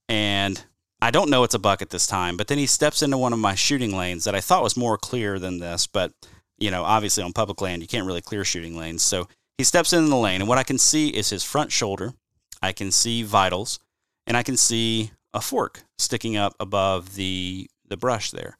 and 0.08 0.64
I 1.02 1.10
don't 1.10 1.28
know 1.28 1.44
it's 1.44 1.52
a 1.52 1.58
buck 1.58 1.82
at 1.82 1.90
this 1.90 2.06
time. 2.06 2.38
But 2.38 2.48
then 2.48 2.56
he 2.56 2.64
steps 2.64 3.02
into 3.02 3.18
one 3.18 3.34
of 3.34 3.38
my 3.38 3.54
shooting 3.54 3.94
lanes 3.94 4.24
that 4.24 4.34
I 4.34 4.40
thought 4.40 4.62
was 4.62 4.74
more 4.74 4.96
clear 4.96 5.38
than 5.38 5.58
this, 5.58 5.86
but 5.86 6.12
you 6.56 6.70
know, 6.70 6.82
obviously 6.82 7.22
on 7.22 7.34
public 7.34 7.60
land 7.60 7.82
you 7.82 7.88
can't 7.88 8.06
really 8.06 8.22
clear 8.22 8.42
shooting 8.42 8.74
lanes. 8.74 9.02
So 9.02 9.28
he 9.58 9.64
steps 9.64 9.92
in 9.92 10.08
the 10.08 10.16
lane, 10.16 10.40
and 10.40 10.48
what 10.48 10.56
I 10.56 10.62
can 10.62 10.78
see 10.78 11.10
is 11.10 11.28
his 11.28 11.44
front 11.44 11.70
shoulder. 11.72 12.14
I 12.62 12.72
can 12.72 12.90
see 12.90 13.22
vitals, 13.22 13.78
and 14.26 14.34
I 14.34 14.42
can 14.42 14.56
see 14.56 15.10
a 15.34 15.42
fork 15.42 15.82
sticking 15.98 16.38
up 16.38 16.54
above 16.58 17.16
the 17.16 17.68
the 17.86 17.98
brush 17.98 18.30
there. 18.30 18.56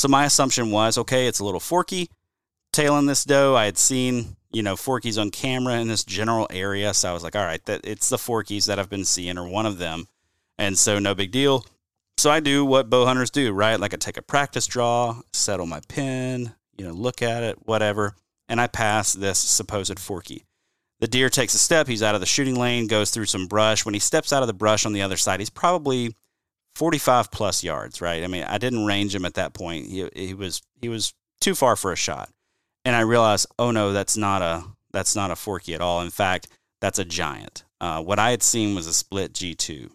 So 0.00 0.08
my 0.08 0.24
assumption 0.24 0.70
was, 0.70 0.96
okay, 0.96 1.26
it's 1.26 1.40
a 1.40 1.44
little 1.44 1.60
forky. 1.60 2.10
Tailing 2.72 3.06
this 3.06 3.24
doe, 3.24 3.54
I 3.54 3.66
had 3.66 3.78
seen 3.78 4.36
you 4.52 4.62
know 4.62 4.74
forkies 4.74 5.20
on 5.20 5.30
camera 5.30 5.74
in 5.74 5.88
this 5.88 6.04
general 6.04 6.46
area, 6.50 6.94
so 6.94 7.10
I 7.10 7.12
was 7.12 7.22
like, 7.22 7.36
all 7.36 7.44
right, 7.44 7.64
that 7.66 7.82
it's 7.84 8.08
the 8.08 8.16
forkies 8.16 8.66
that 8.66 8.78
I've 8.78 8.90
been 8.90 9.04
seeing, 9.04 9.38
or 9.38 9.48
one 9.48 9.66
of 9.66 9.78
them, 9.78 10.08
and 10.58 10.78
so 10.78 10.98
no 10.98 11.14
big 11.14 11.32
deal. 11.32 11.66
So 12.16 12.30
I 12.30 12.40
do 12.40 12.64
what 12.64 12.90
bow 12.90 13.06
hunters 13.06 13.30
do, 13.30 13.52
right? 13.52 13.78
Like 13.78 13.94
I 13.94 13.96
take 13.96 14.16
a 14.16 14.22
practice 14.22 14.66
draw, 14.66 15.20
settle 15.32 15.66
my 15.66 15.80
pin, 15.88 16.54
you 16.76 16.86
know, 16.86 16.92
look 16.92 17.22
at 17.22 17.42
it, 17.42 17.58
whatever 17.66 18.14
and 18.50 18.60
I 18.60 18.66
pass 18.66 19.12
this 19.12 19.38
supposed 19.38 19.98
forky. 19.98 20.44
The 20.98 21.06
deer 21.06 21.30
takes 21.30 21.54
a 21.54 21.58
step. 21.58 21.86
He's 21.86 22.02
out 22.02 22.16
of 22.16 22.20
the 22.20 22.26
shooting 22.26 22.56
lane, 22.56 22.88
goes 22.88 23.10
through 23.10 23.26
some 23.26 23.46
brush. 23.46 23.84
When 23.84 23.94
he 23.94 24.00
steps 24.00 24.32
out 24.32 24.42
of 24.42 24.48
the 24.48 24.52
brush 24.52 24.84
on 24.84 24.92
the 24.92 25.02
other 25.02 25.16
side, 25.16 25.40
he's 25.40 25.48
probably 25.48 26.14
45 26.76 27.30
plus 27.30 27.62
yards, 27.64 28.00
right? 28.00 28.22
I 28.22 28.26
mean, 28.26 28.44
I 28.44 28.58
didn't 28.58 28.86
range 28.86 29.14
him 29.14 29.24
at 29.24 29.34
that 29.34 29.54
point. 29.54 29.86
He, 29.86 30.08
he 30.14 30.34
was 30.34 30.62
he 30.80 30.88
was 30.88 31.12
too 31.40 31.54
far 31.54 31.76
for 31.76 31.92
a 31.92 31.96
shot. 31.96 32.30
And 32.84 32.96
I 32.96 33.00
realized, 33.00 33.46
oh 33.58 33.70
no, 33.70 33.92
that's 33.92 34.16
not 34.16 34.42
a 34.42 34.64
that's 34.92 35.14
not 35.14 35.30
a 35.30 35.36
forky 35.36 35.74
at 35.74 35.80
all. 35.80 36.00
In 36.00 36.10
fact, 36.10 36.48
that's 36.80 36.98
a 36.98 37.04
giant. 37.04 37.64
Uh, 37.80 38.02
what 38.02 38.18
I 38.18 38.30
had 38.30 38.42
seen 38.42 38.74
was 38.74 38.86
a 38.86 38.92
split 38.92 39.32
G2. 39.32 39.90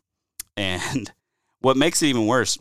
And 0.58 1.12
what 1.62 1.78
makes 1.78 2.02
it 2.02 2.08
even 2.08 2.28
worse 2.28 2.58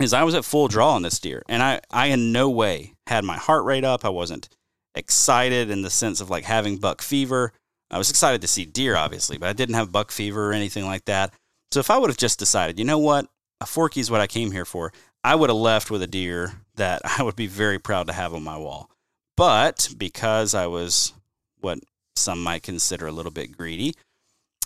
is 0.00 0.12
I 0.12 0.24
was 0.24 0.34
at 0.34 0.44
full 0.44 0.68
draw 0.68 0.94
on 0.94 1.02
this 1.02 1.18
deer, 1.18 1.42
and 1.48 1.62
I, 1.62 1.80
I 1.90 2.06
in 2.06 2.32
no 2.32 2.50
way 2.50 2.92
had 3.06 3.24
my 3.24 3.36
heart 3.36 3.64
rate 3.64 3.84
up. 3.84 4.04
I 4.04 4.10
wasn't 4.10 4.48
excited 4.94 5.70
in 5.70 5.82
the 5.82 5.90
sense 5.90 6.20
of 6.20 6.28
like 6.28 6.44
having 6.44 6.76
buck 6.76 7.00
fever. 7.00 7.52
I 7.90 7.98
was 7.98 8.10
excited 8.10 8.40
to 8.42 8.48
see 8.48 8.66
deer, 8.66 8.96
obviously, 8.96 9.38
but 9.38 9.48
I 9.48 9.52
didn't 9.52 9.76
have 9.76 9.92
buck 9.92 10.10
fever 10.10 10.50
or 10.50 10.52
anything 10.52 10.84
like 10.84 11.04
that. 11.06 11.32
So 11.76 11.80
if 11.80 11.90
I 11.90 11.98
would 11.98 12.08
have 12.08 12.16
just 12.16 12.38
decided, 12.38 12.78
you 12.78 12.86
know 12.86 12.96
what, 12.96 13.26
a 13.60 13.66
forky 13.66 14.00
is 14.00 14.10
what 14.10 14.22
I 14.22 14.26
came 14.26 14.50
here 14.50 14.64
for, 14.64 14.94
I 15.22 15.34
would 15.34 15.50
have 15.50 15.58
left 15.58 15.90
with 15.90 16.02
a 16.02 16.06
deer 16.06 16.54
that 16.76 17.02
I 17.18 17.22
would 17.22 17.36
be 17.36 17.48
very 17.48 17.78
proud 17.78 18.06
to 18.06 18.14
have 18.14 18.32
on 18.32 18.42
my 18.42 18.56
wall. 18.56 18.88
But 19.36 19.90
because 19.98 20.54
I 20.54 20.68
was 20.68 21.12
what 21.60 21.80
some 22.14 22.42
might 22.42 22.62
consider 22.62 23.06
a 23.06 23.12
little 23.12 23.30
bit 23.30 23.54
greedy, 23.54 23.94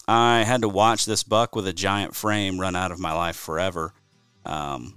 I 0.06 0.44
had 0.44 0.60
to 0.60 0.68
watch 0.68 1.04
this 1.04 1.24
buck 1.24 1.56
with 1.56 1.66
a 1.66 1.72
giant 1.72 2.14
frame 2.14 2.60
run 2.60 2.76
out 2.76 2.92
of 2.92 3.00
my 3.00 3.12
life 3.12 3.34
forever. 3.34 3.92
Um, 4.46 4.96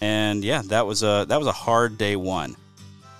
and 0.00 0.44
yeah, 0.44 0.62
that 0.66 0.86
was 0.86 1.02
a 1.02 1.26
that 1.28 1.40
was 1.40 1.48
a 1.48 1.52
hard 1.66 1.98
day 1.98 2.14
one. 2.14 2.54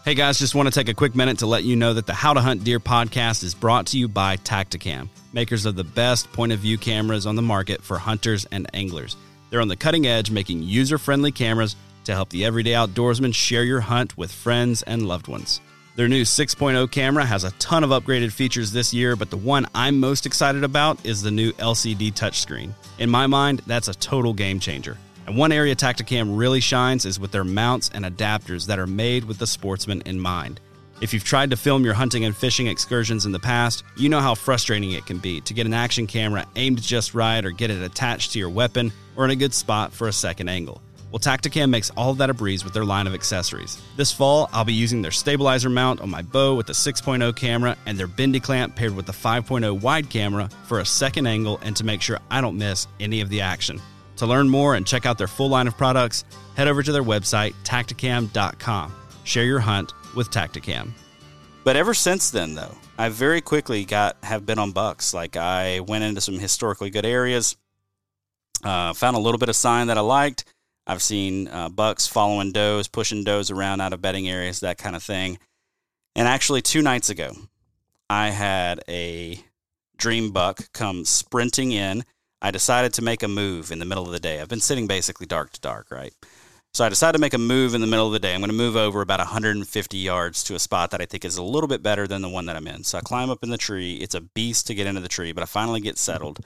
Hey 0.09 0.15
guys, 0.15 0.39
just 0.39 0.55
want 0.55 0.67
to 0.67 0.75
take 0.75 0.89
a 0.89 0.95
quick 0.95 1.15
minute 1.15 1.41
to 1.41 1.47
let 1.47 1.65
you 1.65 1.77
know 1.77 1.93
that 1.93 2.07
the 2.07 2.15
How 2.15 2.33
to 2.33 2.41
Hunt 2.41 2.65
Deer 2.65 2.81
podcast 2.81 3.45
is 3.45 3.53
brought 3.53 3.89
to 3.89 3.99
you 3.99 4.09
by 4.09 4.39
Tactacam, 4.39 5.11
makers 5.35 5.67
of 5.67 5.77
the 5.77 5.85
best 5.85 6.33
point 6.33 6.51
of 6.51 6.61
view 6.61 6.79
cameras 6.79 7.27
on 7.27 7.37
the 7.37 7.43
market 7.43 7.83
for 7.83 7.99
hunters 7.99 8.47
and 8.47 8.67
anglers. 8.73 9.19
They're 9.51 9.61
on 9.61 9.69
the 9.69 9.77
cutting 9.77 10.07
edge 10.07 10.31
making 10.31 10.63
user 10.63 10.97
friendly 10.97 11.31
cameras 11.31 11.77
to 12.05 12.15
help 12.15 12.31
the 12.31 12.47
everyday 12.47 12.71
outdoorsman 12.71 13.35
share 13.35 13.65
your 13.65 13.81
hunt 13.81 14.17
with 14.17 14.33
friends 14.33 14.83
and 14.83 15.07
loved 15.07 15.29
ones. 15.29 15.61
Their 15.97 16.09
new 16.09 16.23
6.0 16.23 16.91
camera 16.91 17.27
has 17.27 17.45
a 17.45 17.51
ton 17.59 17.85
of 17.85 17.91
upgraded 17.91 18.33
features 18.33 18.73
this 18.73 18.95
year, 18.95 19.15
but 19.15 19.29
the 19.29 19.37
one 19.37 19.67
I'm 19.75 20.01
most 20.01 20.25
excited 20.25 20.65
about 20.65 21.05
is 21.05 21.21
the 21.21 21.31
new 21.31 21.53
LCD 21.53 22.15
touchscreen. 22.15 22.73
In 22.99 23.11
my 23.11 23.27
mind, 23.27 23.61
that's 23.67 23.89
a 23.89 23.95
total 23.95 24.33
game 24.33 24.59
changer. 24.59 24.97
And 25.29 25.37
one 25.37 25.53
area 25.53 25.77
Tactacam 25.77 26.39
really 26.39 26.59
shines 26.59 27.05
is 27.05 27.21
with 27.21 27.33
their 27.33 27.45
mounts 27.45 27.91
and 27.93 28.07
adapters 28.07 28.65
that 28.65 28.79
are 28.79 28.87
made 28.87 29.25
with 29.25 29.37
the 29.37 29.47
sportsman 29.47 30.01
in 30.07 30.19
mind. 30.19 30.59
If 31.03 31.13
you've 31.13 31.23
tried 31.23 31.51
to 31.51 31.57
film 31.59 31.85
your 31.85 31.93
hunting 31.93 32.25
and 32.25 32.35
fishing 32.35 32.67
excursions 32.67 33.27
in 33.27 33.33
the 33.33 33.39
past, 33.39 33.85
you 33.95 34.09
know 34.09 34.21
how 34.21 34.35
frustrating 34.35 34.93
it 34.93 35.05
can 35.05 35.19
be 35.19 35.43
to 35.43 35.53
get 35.53 35.67
an 35.67 35.75
action 35.75 36.07
camera 36.07 36.47
aimed 36.57 36.81
just 36.81 37.13
right 37.13 37.45
or 37.45 37.51
get 37.51 37.71
it 37.71 37.83
attached 37.83 38.33
to 38.33 38.39
your 38.39 38.49
weapon 38.49 38.91
or 39.17 39.27
in 39.27 39.31
a 39.31 39.37
good 39.37 39.53
spot 39.53 39.93
for 39.93 40.09
a 40.09 40.13
second 40.15 40.49
angle. 40.49 40.81
Well, 41.11 41.19
Tactacam 41.19 41.69
makes 41.69 41.91
all 41.91 42.11
of 42.11 42.17
that 42.19 42.31
a 42.31 42.35
breeze 42.35 42.65
with 42.65 42.73
their 42.73 42.87
line 42.87 43.07
of 43.07 43.13
accessories. 43.13 43.83
This 43.99 44.11
fall, 44.11 44.49
I'll 44.55 44.65
be 44.65 44.73
using 44.73 45.03
their 45.03 45.11
stabilizer 45.11 45.69
mount 45.69 46.01
on 46.01 46.09
my 46.09 46.23
bow 46.23 46.55
with 46.55 46.69
the 46.69 46.73
6.0 46.73 47.37
camera 47.37 47.77
and 47.85 47.99
their 47.99 48.07
bendy 48.07 48.41
clamp 48.41 48.77
paired 48.77 48.97
with 48.97 49.05
the 49.05 49.13
5.0 49.13 49.79
wide 49.83 50.09
camera 50.09 50.49
for 50.65 50.81
a 50.81 50.87
second 50.87 51.27
angle 51.27 51.61
and 51.63 51.77
to 51.77 51.85
make 51.85 52.01
sure 52.01 52.19
I 52.31 52.41
don't 52.41 52.57
miss 52.57 52.87
any 52.99 53.21
of 53.21 53.29
the 53.29 53.43
action. 53.43 53.79
To 54.19 54.27
learn 54.27 54.49
more 54.49 54.75
and 54.75 54.87
check 54.87 55.07
out 55.07 55.17
their 55.17 55.29
full 55.29 55.49
line 55.49 55.69
of 55.69 55.77
products, 55.77 56.25
head 56.57 56.69
over 56.69 56.83
to 56.83 56.93
their 56.93 57.05
website, 57.05 57.55
tactacam.com. 57.65 58.93
Share 59.23 59.45
your 59.45 59.61
hunt 59.61 59.93
with 60.17 60.31
Tactacam. 60.31 60.91
But 61.63 61.77
ever 61.77 61.95
since 61.95 62.31
then, 62.31 62.55
though, 62.55 62.75
I 62.99 63.11
very 63.11 63.41
quickly 63.41 63.85
got 63.85 64.17
have 64.25 64.45
been 64.45 64.59
on 64.59 64.73
bucks. 64.73 65.15
Like 65.15 65.37
I 65.37 65.81
went 65.81 66.03
into 66.03 66.21
some 66.21 66.39
historically 66.39 66.91
good 66.91 67.07
areas, 67.07 67.57
uh, 68.65 68.93
found 68.93 69.17
a 69.17 69.21
little 69.21 69.39
bit 69.39 69.49
of 69.49 69.57
sign 69.57 69.87
that 69.87 69.99
I 69.99 70.01
liked. 70.01 70.45
I've 70.87 71.03
seen 71.03 71.47
uh, 71.49 71.69
bucks 71.69 72.07
following 72.07 72.51
does, 72.51 72.89
pushing 72.89 73.23
does 73.23 73.51
around 73.51 73.81
out 73.81 73.93
of 73.93 74.01
bedding 74.01 74.29
areas, 74.29 74.61
that 74.61 74.79
kind 74.79 74.97
of 74.97 75.03
thing. 75.03 75.39
And 76.17 76.27
actually, 76.27 76.63
two 76.63 76.83
nights 76.83 77.11
ago, 77.11 77.33
I 78.11 78.31
had 78.31 78.83
a 78.89 79.39
dream 79.97 80.33
buck 80.33 80.73
come 80.73 81.05
sprinting 81.05 81.71
in 81.71 82.05
I 82.41 82.51
decided 82.51 82.93
to 82.95 83.03
make 83.03 83.23
a 83.23 83.29
move 83.29 83.73
in 83.73 83.79
the 83.79 83.85
middle 83.85 84.07
of 84.07 84.13
the 84.13 84.21
day. 84.21 84.41
I've 84.41 84.49
been 84.49 84.61
sitting 84.61 84.87
basically 84.87 85.27
dark 85.27 85.53
to 85.53 85.61
dark, 85.61 85.91
right? 85.91 86.13
So 86.75 86.85
I 86.85 86.89
decided 86.89 87.19
to 87.19 87.21
make 87.21 87.35
a 87.35 87.39
move 87.39 87.75
in 87.75 87.81
the 87.81 87.87
middle 87.87 88.07
of 88.07 88.13
the 88.13 88.19
day. 88.19 88.35
I'm 88.35 88.41
going 88.41 88.51
to 88.51 88.57
move 88.57 88.77
over 88.77 89.01
about 89.01 89.19
150 89.19 89.97
yards 89.97 90.45
to 90.45 90.55
a 90.55 90.59
spot 90.59 90.91
that 90.91 91.01
I 91.01 91.07
think 91.07 91.25
is 91.25 91.37
a 91.37 91.43
little 91.43 91.67
bit 91.67 91.83
better 91.83 92.07
than 92.07 92.23
the 92.23 92.29
one 92.29 92.47
that 92.47 92.57
I'm 92.57 92.69
in. 92.69 92.85
So 92.85 92.99
I 92.99 93.01
climb 93.01 93.31
up 93.31 93.43
in 93.43 93.51
the 93.51 93.59
tree. 93.59 93.95
It's 93.97 94.15
a 94.15 94.21
beast 94.21 94.67
to 94.69 94.75
get 94.75 94.87
into 94.87 95.01
the 95.01 95.09
tree, 95.09 95.33
but 95.33 95.43
I 95.43 95.47
finally 95.47 95.81
get 95.81 95.99
settled. 95.99 96.41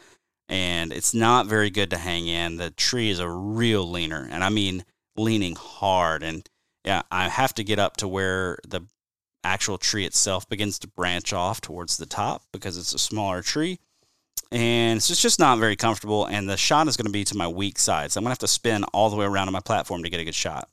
And 0.49 0.93
it's 0.93 1.13
not 1.13 1.47
very 1.47 1.71
good 1.71 1.91
to 1.91 1.99
hang 1.99 2.29
in. 2.29 2.57
The 2.57 2.71
tree 2.71 3.11
is 3.11 3.19
a 3.19 3.29
real 3.29 3.89
leaner, 3.89 4.29
and 4.31 4.43
I 4.45 4.49
mean 4.49 4.85
leaning 5.17 5.57
hard. 5.57 6.23
And 6.23 6.49
yeah, 6.85 7.03
I 7.11 7.29
have 7.29 7.55
to 7.55 7.65
get 7.65 7.79
up 7.79 7.97
to 7.99 8.09
where 8.09 8.59
the 8.67 8.83
actual 9.45 9.77
tree 9.77 10.07
itself 10.07 10.49
begins 10.49 10.79
to 10.79 10.89
branch 10.89 11.33
off 11.33 11.61
towards 11.61 11.97
the 11.97 12.07
top 12.07 12.43
because 12.53 12.77
it's 12.77 12.95
a 12.95 12.99
smaller 12.99 13.43
tree 13.43 13.81
and 14.51 14.99
it's 14.99 15.21
just 15.21 15.39
not 15.39 15.59
very 15.59 15.77
comfortable. 15.77 16.27
And 16.27 16.49
the 16.49 16.57
shot 16.57 16.89
is 16.89 16.97
going 16.97 17.07
to 17.07 17.13
be 17.13 17.25
to 17.25 17.37
my 17.37 17.49
weak 17.49 17.79
side, 17.79 18.13
so 18.13 18.19
I'm 18.19 18.25
going 18.25 18.31
to 18.31 18.33
have 18.33 18.39
to 18.41 18.49
spin 18.49 18.85
all 18.93 19.11
the 19.11 19.17
way 19.17 19.25
around 19.25 19.49
on 19.49 19.53
my 19.53 19.61
platform 19.61 20.03
to 20.03 20.11
get 20.11 20.21
a 20.21 20.25
good 20.25 20.35
shot. 20.35 20.69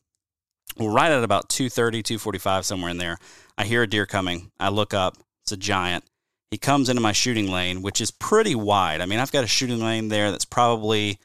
Well, 0.77 0.89
right 0.89 1.11
at 1.11 1.23
about 1.23 1.49
230, 1.49 2.03
245, 2.03 2.65
somewhere 2.65 2.91
in 2.91 2.97
there, 2.97 3.17
I 3.57 3.65
hear 3.65 3.83
a 3.83 3.87
deer 3.87 4.05
coming. 4.05 4.51
I 4.59 4.69
look 4.69 4.93
up. 4.93 5.17
It's 5.43 5.51
a 5.51 5.57
giant. 5.57 6.03
He 6.51 6.57
comes 6.57 6.89
into 6.89 7.01
my 7.01 7.11
shooting 7.11 7.51
lane, 7.51 7.81
which 7.81 8.01
is 8.01 8.11
pretty 8.11 8.55
wide. 8.55 9.01
I 9.01 9.05
mean, 9.05 9.19
I've 9.19 9.31
got 9.31 9.43
a 9.43 9.47
shooting 9.47 9.79
lane 9.79 10.09
there 10.09 10.31
that's 10.31 10.45
probably, 10.45 11.19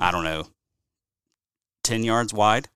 I 0.00 0.10
don't 0.10 0.24
know, 0.24 0.46
10 1.84 2.02
yards 2.02 2.32
wide. 2.32 2.68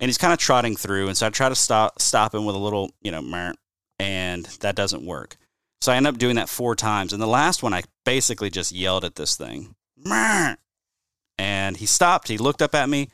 And 0.00 0.08
he's 0.08 0.18
kind 0.18 0.32
of 0.32 0.38
trotting 0.38 0.76
through. 0.76 1.08
And 1.08 1.16
so 1.16 1.26
I 1.26 1.30
try 1.30 1.48
to 1.48 1.54
stop, 1.54 2.00
stop 2.00 2.34
him 2.34 2.44
with 2.44 2.56
a 2.56 2.58
little, 2.58 2.90
you 3.02 3.10
know, 3.12 3.52
and 3.98 4.44
that 4.60 4.74
doesn't 4.74 5.04
work. 5.04 5.36
So 5.82 5.90
I 5.90 5.96
end 5.96 6.06
up 6.06 6.16
doing 6.16 6.36
that 6.36 6.48
four 6.48 6.76
times. 6.76 7.12
And 7.12 7.20
the 7.20 7.26
last 7.26 7.60
one, 7.60 7.74
I 7.74 7.82
basically 8.04 8.50
just 8.50 8.70
yelled 8.70 9.04
at 9.04 9.16
this 9.16 9.34
thing. 9.34 9.74
And 11.38 11.76
he 11.76 11.86
stopped. 11.86 12.28
He 12.28 12.38
looked 12.38 12.62
up 12.62 12.72
at 12.76 12.88
me. 12.88 13.08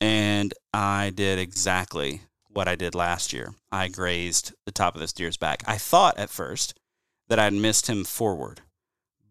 And 0.00 0.54
I 0.72 1.10
did 1.10 1.40
exactly 1.40 2.20
what 2.50 2.68
I 2.68 2.76
did 2.76 2.94
last 2.94 3.32
year. 3.32 3.52
I 3.72 3.88
grazed 3.88 4.54
the 4.64 4.70
top 4.70 4.94
of 4.94 5.00
this 5.00 5.12
deer's 5.12 5.36
back. 5.36 5.64
I 5.66 5.76
thought 5.76 6.16
at 6.16 6.30
first 6.30 6.78
that 7.26 7.40
I'd 7.40 7.52
missed 7.52 7.88
him 7.88 8.04
forward. 8.04 8.60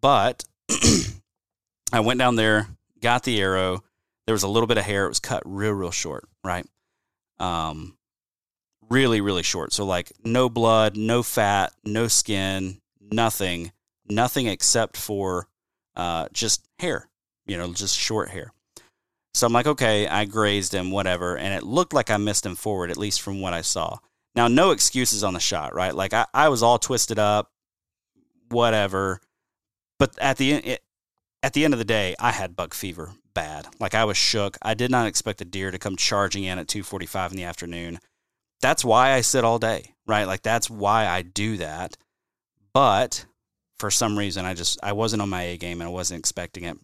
But 0.01 0.43
I 1.93 2.01
went 2.01 2.19
down 2.19 2.35
there, 2.35 2.67
got 3.01 3.23
the 3.23 3.39
arrow. 3.39 3.81
There 4.25 4.33
was 4.33 4.43
a 4.43 4.49
little 4.49 4.67
bit 4.67 4.77
of 4.77 4.83
hair. 4.83 5.05
It 5.05 5.09
was 5.09 5.21
cut 5.21 5.41
real, 5.45 5.71
real 5.71 5.91
short, 5.91 6.27
right? 6.43 6.67
Um, 7.39 7.96
really, 8.89 9.21
really 9.21 9.43
short. 9.43 9.73
So, 9.73 9.85
like, 9.85 10.11
no 10.23 10.49
blood, 10.49 10.97
no 10.97 11.23
fat, 11.23 11.73
no 11.83 12.07
skin, 12.07 12.79
nothing, 12.99 13.71
nothing 14.09 14.47
except 14.47 14.97
for 14.97 15.47
uh, 15.95 16.27
just 16.33 16.67
hair, 16.79 17.07
you 17.45 17.57
know, 17.57 17.73
just 17.73 17.97
short 17.97 18.29
hair. 18.29 18.53
So 19.33 19.45
I'm 19.45 19.53
like, 19.53 19.67
okay, 19.67 20.07
I 20.07 20.25
grazed 20.25 20.73
him, 20.73 20.89
whatever. 20.89 21.37
And 21.37 21.53
it 21.53 21.63
looked 21.63 21.93
like 21.93 22.09
I 22.09 22.17
missed 22.17 22.45
him 22.45 22.55
forward, 22.55 22.89
at 22.89 22.97
least 22.97 23.21
from 23.21 23.39
what 23.39 23.53
I 23.53 23.61
saw. 23.61 23.97
Now, 24.35 24.47
no 24.47 24.71
excuses 24.71 25.23
on 25.23 25.33
the 25.33 25.39
shot, 25.39 25.75
right? 25.75 25.93
Like, 25.93 26.13
I, 26.13 26.25
I 26.33 26.49
was 26.49 26.63
all 26.63 26.79
twisted 26.79 27.19
up, 27.19 27.51
whatever. 28.49 29.21
But 29.99 30.17
at 30.19 30.37
the 30.37 30.79
at 31.43 31.53
the 31.53 31.65
end 31.65 31.73
of 31.73 31.79
the 31.79 31.85
day, 31.85 32.15
I 32.19 32.31
had 32.31 32.55
buck 32.55 32.73
fever 32.73 33.13
bad. 33.33 33.67
Like 33.79 33.93
I 33.93 34.03
was 34.03 34.17
shook. 34.17 34.57
I 34.61 34.73
did 34.73 34.91
not 34.91 35.07
expect 35.07 35.41
a 35.41 35.45
deer 35.45 35.71
to 35.71 35.77
come 35.77 35.95
charging 35.95 36.43
in 36.43 36.59
at 36.59 36.67
2:45 36.67 37.31
in 37.31 37.37
the 37.37 37.43
afternoon. 37.43 37.99
That's 38.61 38.83
why 38.83 39.13
I 39.13 39.21
sit 39.21 39.43
all 39.43 39.59
day, 39.59 39.93
right? 40.05 40.25
Like 40.25 40.41
that's 40.41 40.69
why 40.69 41.07
I 41.07 41.21
do 41.21 41.57
that. 41.57 41.97
But 42.73 43.25
for 43.77 43.91
some 43.91 44.17
reason, 44.17 44.45
I 44.45 44.53
just 44.53 44.79
I 44.81 44.93
wasn't 44.93 45.21
on 45.21 45.29
my 45.29 45.43
A 45.43 45.57
game 45.57 45.81
and 45.81 45.87
I 45.89 45.91
wasn't 45.93 46.19
expecting 46.19 46.63
it. 46.63 46.77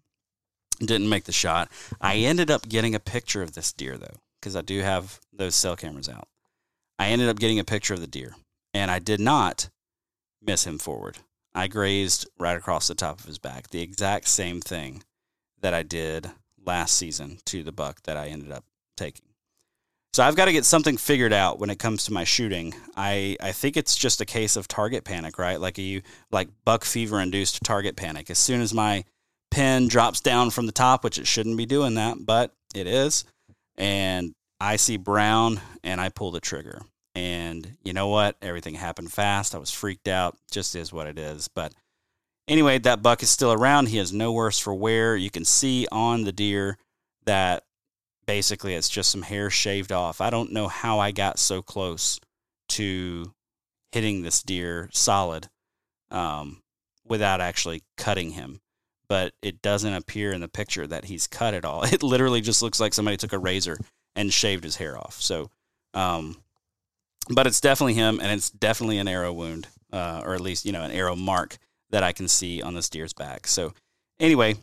Didn't 0.79 1.09
make 1.09 1.25
the 1.25 1.31
shot. 1.31 1.71
I 2.01 2.17
ended 2.17 2.51
up 2.51 2.67
getting 2.67 2.95
a 2.95 2.99
picture 2.99 3.41
of 3.41 3.53
this 3.53 3.73
deer 3.73 3.97
though, 3.97 4.17
because 4.39 4.55
I 4.55 4.61
do 4.61 4.79
have 4.81 5.19
those 5.31 5.55
cell 5.55 5.75
cameras 5.75 6.09
out. 6.09 6.27
I 6.99 7.07
ended 7.07 7.29
up 7.29 7.39
getting 7.39 7.59
a 7.59 7.63
picture 7.63 7.93
of 7.93 8.01
the 8.01 8.07
deer, 8.07 8.35
and 8.73 8.91
I 8.91 8.99
did 8.99 9.19
not 9.19 9.69
miss 10.41 10.65
him 10.65 10.77
forward. 10.77 11.17
I 11.55 11.67
grazed 11.67 12.27
right 12.39 12.57
across 12.57 12.87
the 12.87 12.95
top 12.95 13.19
of 13.19 13.25
his 13.25 13.37
back, 13.37 13.69
the 13.69 13.81
exact 13.81 14.27
same 14.27 14.59
thing 14.61 15.03
that 15.61 15.73
I 15.73 15.83
did 15.83 16.31
last 16.65 16.95
season 16.97 17.39
to 17.45 17.63
the 17.63 17.71
buck 17.71 18.01
that 18.03 18.17
I 18.17 18.27
ended 18.27 18.51
up 18.51 18.65
taking. 18.97 19.32
So 20.13 20.21
I've 20.21 20.35
got 20.35 20.45
to 20.45 20.53
get 20.53 20.63
something 20.63 20.97
figured 20.97 21.33
out 21.33 21.57
when 21.57 21.71
it 21.71 21.79
comes 21.79 22.05
to 22.05 22.13
my 22.13 22.23
shooting. 22.23 22.75
I, 22.95 23.35
I 23.41 23.51
think 23.51 23.75
it's 23.75 23.95
just 23.95 24.21
a 24.21 24.25
case 24.25 24.55
of 24.55 24.67
target 24.67 25.03
panic, 25.03 25.39
right? 25.39 25.59
Like 25.59 25.79
you 25.79 26.03
like 26.31 26.49
buck 26.65 26.85
fever 26.85 27.19
induced 27.19 27.63
target 27.63 27.95
panic. 27.95 28.29
As 28.29 28.37
soon 28.37 28.61
as 28.61 28.75
my 28.75 29.05
pin 29.49 29.87
drops 29.87 30.21
down 30.21 30.51
from 30.51 30.67
the 30.67 30.71
top, 30.71 31.03
which 31.03 31.17
it 31.17 31.25
shouldn't 31.25 31.57
be 31.57 31.65
doing 31.65 31.95
that, 31.95 32.23
but 32.23 32.53
it 32.75 32.85
is, 32.85 33.25
and 33.75 34.35
I 34.59 34.75
see 34.75 34.97
brown 34.97 35.59
and 35.83 35.99
I 35.99 36.09
pull 36.09 36.29
the 36.29 36.39
trigger. 36.39 36.83
And 37.15 37.75
you 37.83 37.93
know 37.93 38.07
what? 38.07 38.37
Everything 38.39 38.75
happened 38.75 39.11
fast. 39.11 39.55
I 39.55 39.57
was 39.57 39.71
freaked 39.71 40.07
out. 40.07 40.37
Just 40.51 40.75
is 40.75 40.93
what 40.93 41.07
it 41.07 41.17
is. 41.17 41.47
But 41.47 41.73
anyway, 42.47 42.77
that 42.79 43.01
buck 43.01 43.23
is 43.23 43.31
still 43.31 43.51
around. 43.51 43.87
He 43.87 43.97
is 43.97 44.13
no 44.13 44.31
worse 44.31 44.59
for 44.59 44.75
wear. 44.75 45.15
You 45.15 45.31
can 45.31 45.45
see 45.45 45.87
on 45.91 46.23
the 46.23 46.31
deer 46.31 46.77
that 47.25 47.63
basically 48.25 48.75
it's 48.75 48.89
just 48.89 49.11
some 49.11 49.21
hair 49.21 49.49
shaved 49.49 49.91
off. 49.91 50.21
I 50.21 50.29
don't 50.29 50.51
know 50.51 50.67
how 50.67 50.99
I 50.99 51.11
got 51.11 51.39
so 51.39 51.61
close 51.61 52.19
to 52.69 53.33
hitting 53.91 54.21
this 54.21 54.41
deer 54.41 54.89
solid 54.91 55.49
um, 56.11 56.61
without 57.05 57.41
actually 57.41 57.83
cutting 57.97 58.31
him. 58.31 58.59
But 59.09 59.33
it 59.41 59.61
doesn't 59.61 59.93
appear 59.93 60.31
in 60.31 60.41
the 60.41 60.47
picture 60.47 60.87
that 60.87 61.05
he's 61.05 61.27
cut 61.27 61.53
at 61.53 61.65
all. 61.65 61.83
It 61.93 62.03
literally 62.03 62.41
just 62.41 62.61
looks 62.61 62.79
like 62.79 62.93
somebody 62.93 63.17
took 63.17 63.33
a 63.33 63.39
razor 63.39 63.77
and 64.15 64.33
shaved 64.33 64.63
his 64.63 64.77
hair 64.77 64.97
off. 64.97 65.21
So 65.21 65.49
um, 65.93 66.37
but 67.29 67.47
it's 67.47 67.61
definitely 67.61 67.93
him, 67.93 68.19
and 68.19 68.31
it's 68.31 68.49
definitely 68.49 68.97
an 68.97 69.07
arrow 69.07 69.31
wound, 69.31 69.67
uh, 69.91 70.21
or 70.25 70.33
at 70.33 70.41
least 70.41 70.65
you 70.65 70.71
know 70.71 70.83
an 70.83 70.91
arrow 70.91 71.15
mark 71.15 71.57
that 71.91 72.03
I 72.03 72.11
can 72.11 72.27
see 72.27 72.61
on 72.61 72.73
this 72.73 72.89
deer's 72.89 73.13
back. 73.13 73.47
So 73.47 73.73
anyway, 74.19 74.55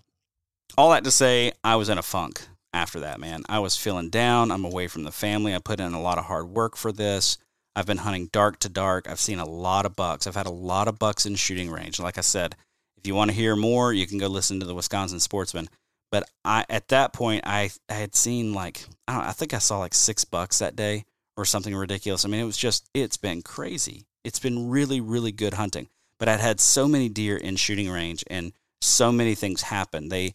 all 0.76 0.90
that 0.90 1.04
to 1.04 1.10
say, 1.10 1.52
I 1.62 1.76
was 1.76 1.88
in 1.88 1.98
a 1.98 2.02
funk 2.02 2.42
after 2.72 3.00
that. 3.00 3.20
Man, 3.20 3.42
I 3.48 3.58
was 3.58 3.76
feeling 3.76 4.10
down. 4.10 4.50
I'm 4.50 4.64
away 4.64 4.86
from 4.86 5.04
the 5.04 5.12
family. 5.12 5.54
I 5.54 5.58
put 5.58 5.80
in 5.80 5.92
a 5.92 6.00
lot 6.00 6.18
of 6.18 6.24
hard 6.26 6.48
work 6.48 6.76
for 6.76 6.92
this. 6.92 7.38
I've 7.76 7.86
been 7.86 7.98
hunting 7.98 8.28
dark 8.32 8.58
to 8.60 8.68
dark. 8.68 9.08
I've 9.08 9.20
seen 9.20 9.38
a 9.38 9.48
lot 9.48 9.86
of 9.86 9.96
bucks. 9.96 10.26
I've 10.26 10.34
had 10.34 10.46
a 10.46 10.50
lot 10.50 10.88
of 10.88 10.98
bucks 10.98 11.26
in 11.26 11.36
shooting 11.36 11.70
range. 11.70 12.00
Like 12.00 12.18
I 12.18 12.22
said, 12.22 12.56
if 12.96 13.06
you 13.06 13.14
want 13.14 13.30
to 13.30 13.36
hear 13.36 13.56
more, 13.56 13.92
you 13.92 14.06
can 14.06 14.18
go 14.18 14.26
listen 14.26 14.60
to 14.60 14.66
the 14.66 14.74
Wisconsin 14.74 15.20
Sportsman. 15.20 15.68
But 16.10 16.28
I, 16.44 16.64
at 16.68 16.88
that 16.88 17.12
point, 17.12 17.42
I, 17.46 17.70
I 17.88 17.94
had 17.94 18.14
seen 18.14 18.52
like 18.52 18.84
I, 19.06 19.28
I 19.28 19.32
think 19.32 19.54
I 19.54 19.58
saw 19.58 19.78
like 19.78 19.94
six 19.94 20.24
bucks 20.24 20.58
that 20.58 20.76
day 20.76 21.04
or 21.36 21.44
something 21.44 21.74
ridiculous. 21.74 22.24
I 22.24 22.28
mean, 22.28 22.40
it 22.40 22.44
was 22.44 22.56
just, 22.56 22.88
it's 22.92 23.16
been 23.16 23.42
crazy. 23.42 24.06
It's 24.24 24.40
been 24.40 24.68
really, 24.68 25.00
really 25.00 25.32
good 25.32 25.54
hunting. 25.54 25.88
But 26.18 26.28
I'd 26.28 26.40
had 26.40 26.60
so 26.60 26.86
many 26.86 27.08
deer 27.08 27.36
in 27.36 27.56
shooting 27.56 27.88
range 27.90 28.24
and 28.26 28.52
so 28.82 29.10
many 29.12 29.34
things 29.34 29.62
happened. 29.62 30.10
They, 30.10 30.34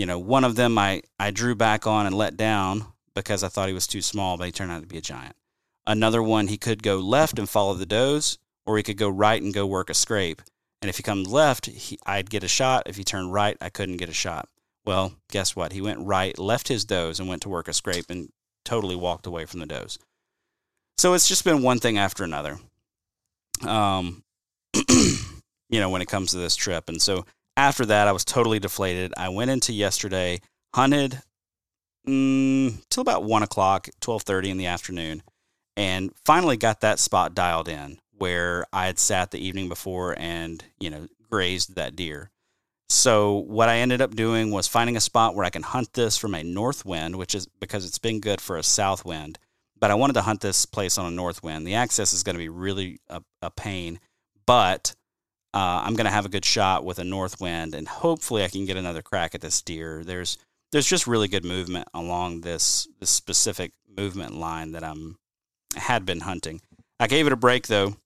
you 0.00 0.06
know, 0.06 0.18
one 0.18 0.44
of 0.44 0.56
them 0.56 0.78
I, 0.78 1.02
I 1.18 1.30
drew 1.30 1.54
back 1.54 1.86
on 1.86 2.06
and 2.06 2.16
let 2.16 2.38
down 2.38 2.86
because 3.14 3.44
I 3.44 3.48
thought 3.48 3.68
he 3.68 3.74
was 3.74 3.86
too 3.86 4.00
small, 4.00 4.38
but 4.38 4.46
he 4.46 4.50
turned 4.50 4.72
out 4.72 4.80
to 4.80 4.86
be 4.86 4.96
a 4.96 5.02
giant. 5.02 5.36
Another 5.86 6.22
one, 6.22 6.46
he 6.46 6.56
could 6.56 6.82
go 6.82 6.96
left 6.96 7.38
and 7.38 7.46
follow 7.46 7.74
the 7.74 7.84
does, 7.84 8.38
or 8.64 8.78
he 8.78 8.82
could 8.82 8.96
go 8.96 9.10
right 9.10 9.42
and 9.42 9.52
go 9.52 9.66
work 9.66 9.90
a 9.90 9.94
scrape. 9.94 10.40
And 10.80 10.88
if 10.88 10.96
he 10.96 11.02
comes 11.02 11.28
left, 11.28 11.66
he, 11.66 11.98
I'd 12.06 12.30
get 12.30 12.42
a 12.42 12.48
shot. 12.48 12.84
If 12.86 12.96
he 12.96 13.04
turned 13.04 13.34
right, 13.34 13.58
I 13.60 13.68
couldn't 13.68 13.98
get 13.98 14.08
a 14.08 14.14
shot. 14.14 14.48
Well, 14.86 15.12
guess 15.30 15.54
what? 15.54 15.74
He 15.74 15.82
went 15.82 16.00
right, 16.00 16.38
left 16.38 16.68
his 16.68 16.86
does, 16.86 17.20
and 17.20 17.28
went 17.28 17.42
to 17.42 17.50
work 17.50 17.68
a 17.68 17.74
scrape 17.74 18.08
and 18.08 18.30
totally 18.64 18.96
walked 18.96 19.26
away 19.26 19.44
from 19.44 19.60
the 19.60 19.66
does. 19.66 19.98
So 20.96 21.12
it's 21.12 21.28
just 21.28 21.44
been 21.44 21.60
one 21.60 21.78
thing 21.78 21.98
after 21.98 22.24
another. 22.24 22.58
Um, 23.66 24.22
you 24.88 25.78
know, 25.78 25.90
when 25.90 26.00
it 26.00 26.08
comes 26.08 26.30
to 26.30 26.38
this 26.38 26.56
trip. 26.56 26.88
And 26.88 27.02
so 27.02 27.26
after 27.56 27.86
that, 27.86 28.08
I 28.08 28.12
was 28.12 28.24
totally 28.24 28.58
deflated. 28.58 29.12
I 29.16 29.28
went 29.28 29.50
into 29.50 29.72
yesterday, 29.72 30.40
hunted 30.74 31.22
mm, 32.06 32.82
till 32.88 33.00
about 33.00 33.24
one 33.24 33.42
o'clock, 33.42 33.88
twelve 34.00 34.22
thirty 34.22 34.50
in 34.50 34.56
the 34.56 34.66
afternoon, 34.66 35.22
and 35.76 36.12
finally 36.24 36.56
got 36.56 36.80
that 36.80 36.98
spot 36.98 37.34
dialed 37.34 37.68
in 37.68 37.98
where 38.12 38.66
I 38.72 38.86
had 38.86 38.98
sat 38.98 39.30
the 39.30 39.44
evening 39.44 39.68
before 39.68 40.14
and 40.18 40.62
you 40.78 40.90
know 40.90 41.08
grazed 41.30 41.76
that 41.76 41.96
deer. 41.96 42.30
So 42.88 43.36
what 43.36 43.68
I 43.68 43.78
ended 43.78 44.02
up 44.02 44.16
doing 44.16 44.50
was 44.50 44.66
finding 44.66 44.96
a 44.96 45.00
spot 45.00 45.34
where 45.36 45.44
I 45.44 45.50
can 45.50 45.62
hunt 45.62 45.92
this 45.92 46.16
from 46.16 46.34
a 46.34 46.42
north 46.42 46.84
wind, 46.84 47.16
which 47.16 47.36
is 47.36 47.46
because 47.46 47.84
it's 47.84 47.98
been 48.00 48.20
good 48.20 48.40
for 48.40 48.56
a 48.56 48.64
south 48.64 49.04
wind 49.04 49.38
but 49.80 49.90
I 49.90 49.94
wanted 49.94 50.12
to 50.12 50.22
hunt 50.22 50.42
this 50.42 50.66
place 50.66 50.98
on 50.98 51.06
a 51.06 51.10
north 51.10 51.42
wind. 51.42 51.66
The 51.66 51.74
access 51.74 52.12
is 52.12 52.22
going 52.22 52.34
to 52.34 52.38
be 52.38 52.50
really 52.50 53.00
a, 53.08 53.22
a 53.42 53.50
pain, 53.50 53.98
but 54.46 54.94
uh, 55.52 55.82
I'm 55.84 55.94
going 55.94 56.06
to 56.06 56.12
have 56.12 56.26
a 56.26 56.30
good 56.30 56.44
shot 56.44 56.84
with 56.84 56.98
a 56.98 57.04
north 57.04 57.40
wind, 57.40 57.74
and 57.74 57.88
hopefully 57.88 58.44
I 58.44 58.48
can 58.48 58.66
get 58.66 58.76
another 58.76 59.02
crack 59.02 59.34
at 59.34 59.40
this 59.40 59.62
deer. 59.62 60.02
There's 60.04 60.38
there's 60.72 60.86
just 60.86 61.08
really 61.08 61.26
good 61.26 61.44
movement 61.44 61.88
along 61.92 62.42
this 62.42 62.86
this 63.00 63.10
specific 63.10 63.72
movement 63.96 64.34
line 64.34 64.72
that 64.72 64.84
I'm 64.84 65.16
had 65.76 66.06
been 66.06 66.20
hunting. 66.20 66.60
I 67.00 67.06
gave 67.06 67.26
it 67.26 67.32
a 67.32 67.36
break 67.36 67.66
though 67.66 67.96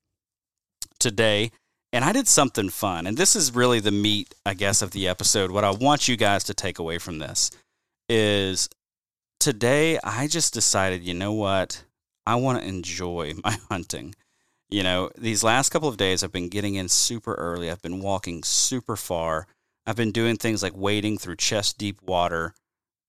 today, 0.98 1.50
and 1.92 2.04
I 2.04 2.12
did 2.12 2.28
something 2.28 2.70
fun. 2.70 3.07
And 3.07 3.16
this 3.16 3.37
is 3.37 3.54
really 3.54 3.80
the 3.80 3.90
meat, 3.90 4.35
I 4.46 4.54
guess, 4.54 4.80
of 4.80 4.92
the 4.92 5.07
episode. 5.07 5.50
What 5.50 5.64
I 5.64 5.70
want 5.70 6.09
you 6.09 6.16
guys 6.16 6.44
to 6.44 6.54
take 6.54 6.78
away 6.78 6.98
from 6.98 7.18
this 7.18 7.50
is 8.09 8.68
today 9.38 9.98
I 10.02 10.26
just 10.26 10.54
decided, 10.54 11.02
you 11.02 11.12
know 11.14 11.33
what? 11.33 11.85
I 12.26 12.37
want 12.37 12.61
to 12.61 12.66
enjoy 12.66 13.35
my 13.44 13.59
hunting. 13.68 14.14
You 14.74 14.82
know, 14.82 15.08
these 15.16 15.44
last 15.44 15.70
couple 15.70 15.88
of 15.88 15.96
days 15.96 16.24
I've 16.24 16.32
been 16.32 16.48
getting 16.48 16.74
in 16.74 16.88
super 16.88 17.34
early. 17.34 17.70
I've 17.70 17.80
been 17.80 18.00
walking 18.00 18.42
super 18.42 18.96
far. 18.96 19.46
I've 19.87 19.94
been 19.94 20.10
doing 20.10 20.37
things 20.37 20.64
like 20.64 20.72
wading 20.74 21.18
through 21.18 21.37
chest 21.37 21.78
deep 21.78 22.02
water, 22.02 22.54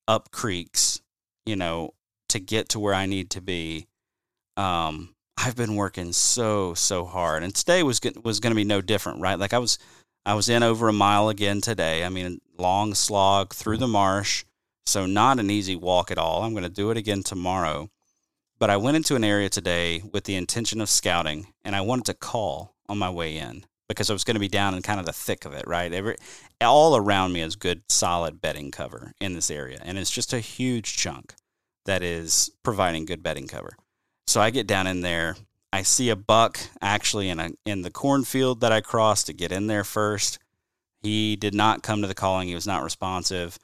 up 0.07 0.29
creeks, 0.29 1.01
you 1.43 1.55
know, 1.55 1.95
to 2.29 2.39
get 2.39 2.69
to 2.69 2.79
where 2.79 2.93
I 2.93 3.07
need 3.07 3.31
to 3.31 3.41
be. 3.41 3.87
Um, 4.55 5.15
I've 5.37 5.55
been 5.55 5.75
working 5.75 6.13
so 6.13 6.75
so 6.75 7.03
hard, 7.03 7.41
and 7.41 7.55
today 7.55 7.81
was 7.81 7.99
was 8.23 8.39
going 8.39 8.51
to 8.51 8.55
be 8.55 8.63
no 8.63 8.81
different, 8.81 9.21
right? 9.21 9.39
Like 9.39 9.53
I 9.53 9.57
was 9.57 9.79
I 10.23 10.35
was 10.35 10.49
in 10.49 10.61
over 10.61 10.87
a 10.87 10.93
mile 10.93 11.29
again 11.29 11.61
today. 11.61 12.03
I 12.03 12.09
mean, 12.09 12.41
long 12.59 12.93
slog 12.93 13.55
through 13.55 13.77
the 13.77 13.87
marsh, 13.87 14.45
so, 14.87 15.07
not 15.07 15.39
an 15.39 15.49
easy 15.49 15.75
walk 15.75 16.11
at 16.11 16.19
all. 16.19 16.43
I'm 16.43 16.53
going 16.53 16.63
to 16.63 16.69
do 16.69 16.91
it 16.91 16.97
again 16.97 17.23
tomorrow. 17.23 17.89
But 18.57 18.69
I 18.69 18.77
went 18.77 18.97
into 18.97 19.15
an 19.15 19.23
area 19.23 19.49
today 19.49 20.01
with 20.13 20.23
the 20.23 20.35
intention 20.35 20.79
of 20.79 20.89
scouting, 20.89 21.53
and 21.63 21.75
I 21.75 21.81
wanted 21.81 22.05
to 22.05 22.13
call 22.13 22.75
on 22.87 22.97
my 22.97 23.09
way 23.09 23.37
in 23.37 23.65
because 23.87 24.09
I 24.09 24.13
was 24.13 24.23
going 24.23 24.35
to 24.35 24.39
be 24.39 24.47
down 24.47 24.73
in 24.73 24.81
kind 24.81 24.99
of 24.99 25.05
the 25.05 25.13
thick 25.13 25.45
of 25.45 25.53
it, 25.53 25.65
right? 25.67 25.91
Every, 25.91 26.15
all 26.61 26.95
around 26.95 27.33
me 27.33 27.41
is 27.41 27.55
good, 27.55 27.83
solid 27.89 28.41
bedding 28.41 28.71
cover 28.71 29.13
in 29.19 29.33
this 29.33 29.51
area. 29.51 29.79
And 29.83 29.97
it's 29.97 30.09
just 30.09 30.33
a 30.33 30.39
huge 30.39 30.97
chunk 30.97 31.35
that 31.85 32.01
is 32.01 32.51
providing 32.63 33.05
good 33.05 33.21
bedding 33.21 33.47
cover. 33.47 33.77
So 34.27 34.41
I 34.41 34.49
get 34.49 34.67
down 34.67 34.87
in 34.87 35.01
there. 35.01 35.35
I 35.71 35.83
see 35.83 36.09
a 36.09 36.15
buck 36.15 36.59
actually 36.81 37.29
in 37.29 37.39
a 37.39 37.51
in 37.65 37.81
the 37.81 37.91
cornfield 37.91 38.61
that 38.61 38.71
I 38.71 38.81
crossed 38.81 39.27
to 39.27 39.33
get 39.33 39.51
in 39.51 39.67
there 39.67 39.83
first. 39.83 40.39
He 41.01 41.35
did 41.35 41.53
not 41.53 41.83
come 41.83 42.01
to 42.01 42.07
the 42.07 42.15
calling. 42.15 42.47
He 42.47 42.55
was 42.55 42.65
not 42.65 42.83
responsive. 42.83 43.59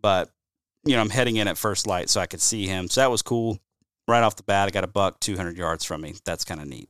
But 0.00 0.30
you 0.84 0.94
know, 0.94 1.00
I'm 1.00 1.10
heading 1.10 1.36
in 1.36 1.48
at 1.48 1.58
first 1.58 1.86
light 1.86 2.08
so 2.08 2.20
I 2.20 2.26
could 2.26 2.40
see 2.40 2.66
him. 2.66 2.88
So 2.88 3.00
that 3.00 3.10
was 3.10 3.22
cool. 3.22 3.58
Right 4.08 4.22
off 4.22 4.36
the 4.36 4.42
bat, 4.44 4.68
I 4.68 4.70
got 4.70 4.84
a 4.84 4.88
buck 4.88 5.20
200 5.20 5.56
yards 5.56 5.84
from 5.84 6.00
me. 6.00 6.14
That's 6.24 6.44
kind 6.44 6.60
of 6.60 6.68
neat. 6.68 6.88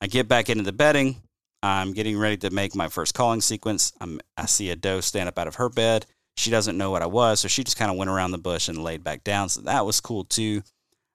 I 0.00 0.06
get 0.06 0.28
back 0.28 0.48
into 0.48 0.62
the 0.62 0.72
bedding. 0.72 1.22
I'm 1.62 1.92
getting 1.92 2.18
ready 2.18 2.36
to 2.38 2.50
make 2.50 2.74
my 2.74 2.88
first 2.88 3.14
calling 3.14 3.40
sequence. 3.40 3.92
I'm, 4.00 4.20
I 4.36 4.46
see 4.46 4.70
a 4.70 4.76
doe 4.76 5.00
stand 5.00 5.28
up 5.28 5.38
out 5.38 5.46
of 5.46 5.56
her 5.56 5.68
bed. 5.68 6.06
She 6.36 6.50
doesn't 6.50 6.78
know 6.78 6.90
what 6.90 7.02
I 7.02 7.06
was, 7.06 7.40
so 7.40 7.48
she 7.48 7.62
just 7.62 7.76
kind 7.76 7.90
of 7.90 7.96
went 7.96 8.10
around 8.10 8.30
the 8.30 8.38
bush 8.38 8.68
and 8.68 8.82
laid 8.82 9.04
back 9.04 9.22
down. 9.22 9.48
So 9.48 9.60
that 9.62 9.86
was 9.86 10.00
cool 10.00 10.24
too. 10.24 10.62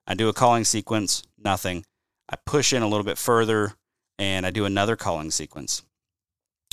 I 0.06 0.14
do 0.14 0.28
a 0.28 0.32
calling 0.32 0.64
sequence, 0.64 1.22
nothing. 1.36 1.84
I 2.30 2.36
push 2.36 2.72
in 2.72 2.82
a 2.82 2.88
little 2.88 3.04
bit 3.04 3.18
further 3.18 3.72
and 4.18 4.46
I 4.46 4.50
do 4.50 4.64
another 4.64 4.96
calling 4.96 5.30
sequence. 5.30 5.82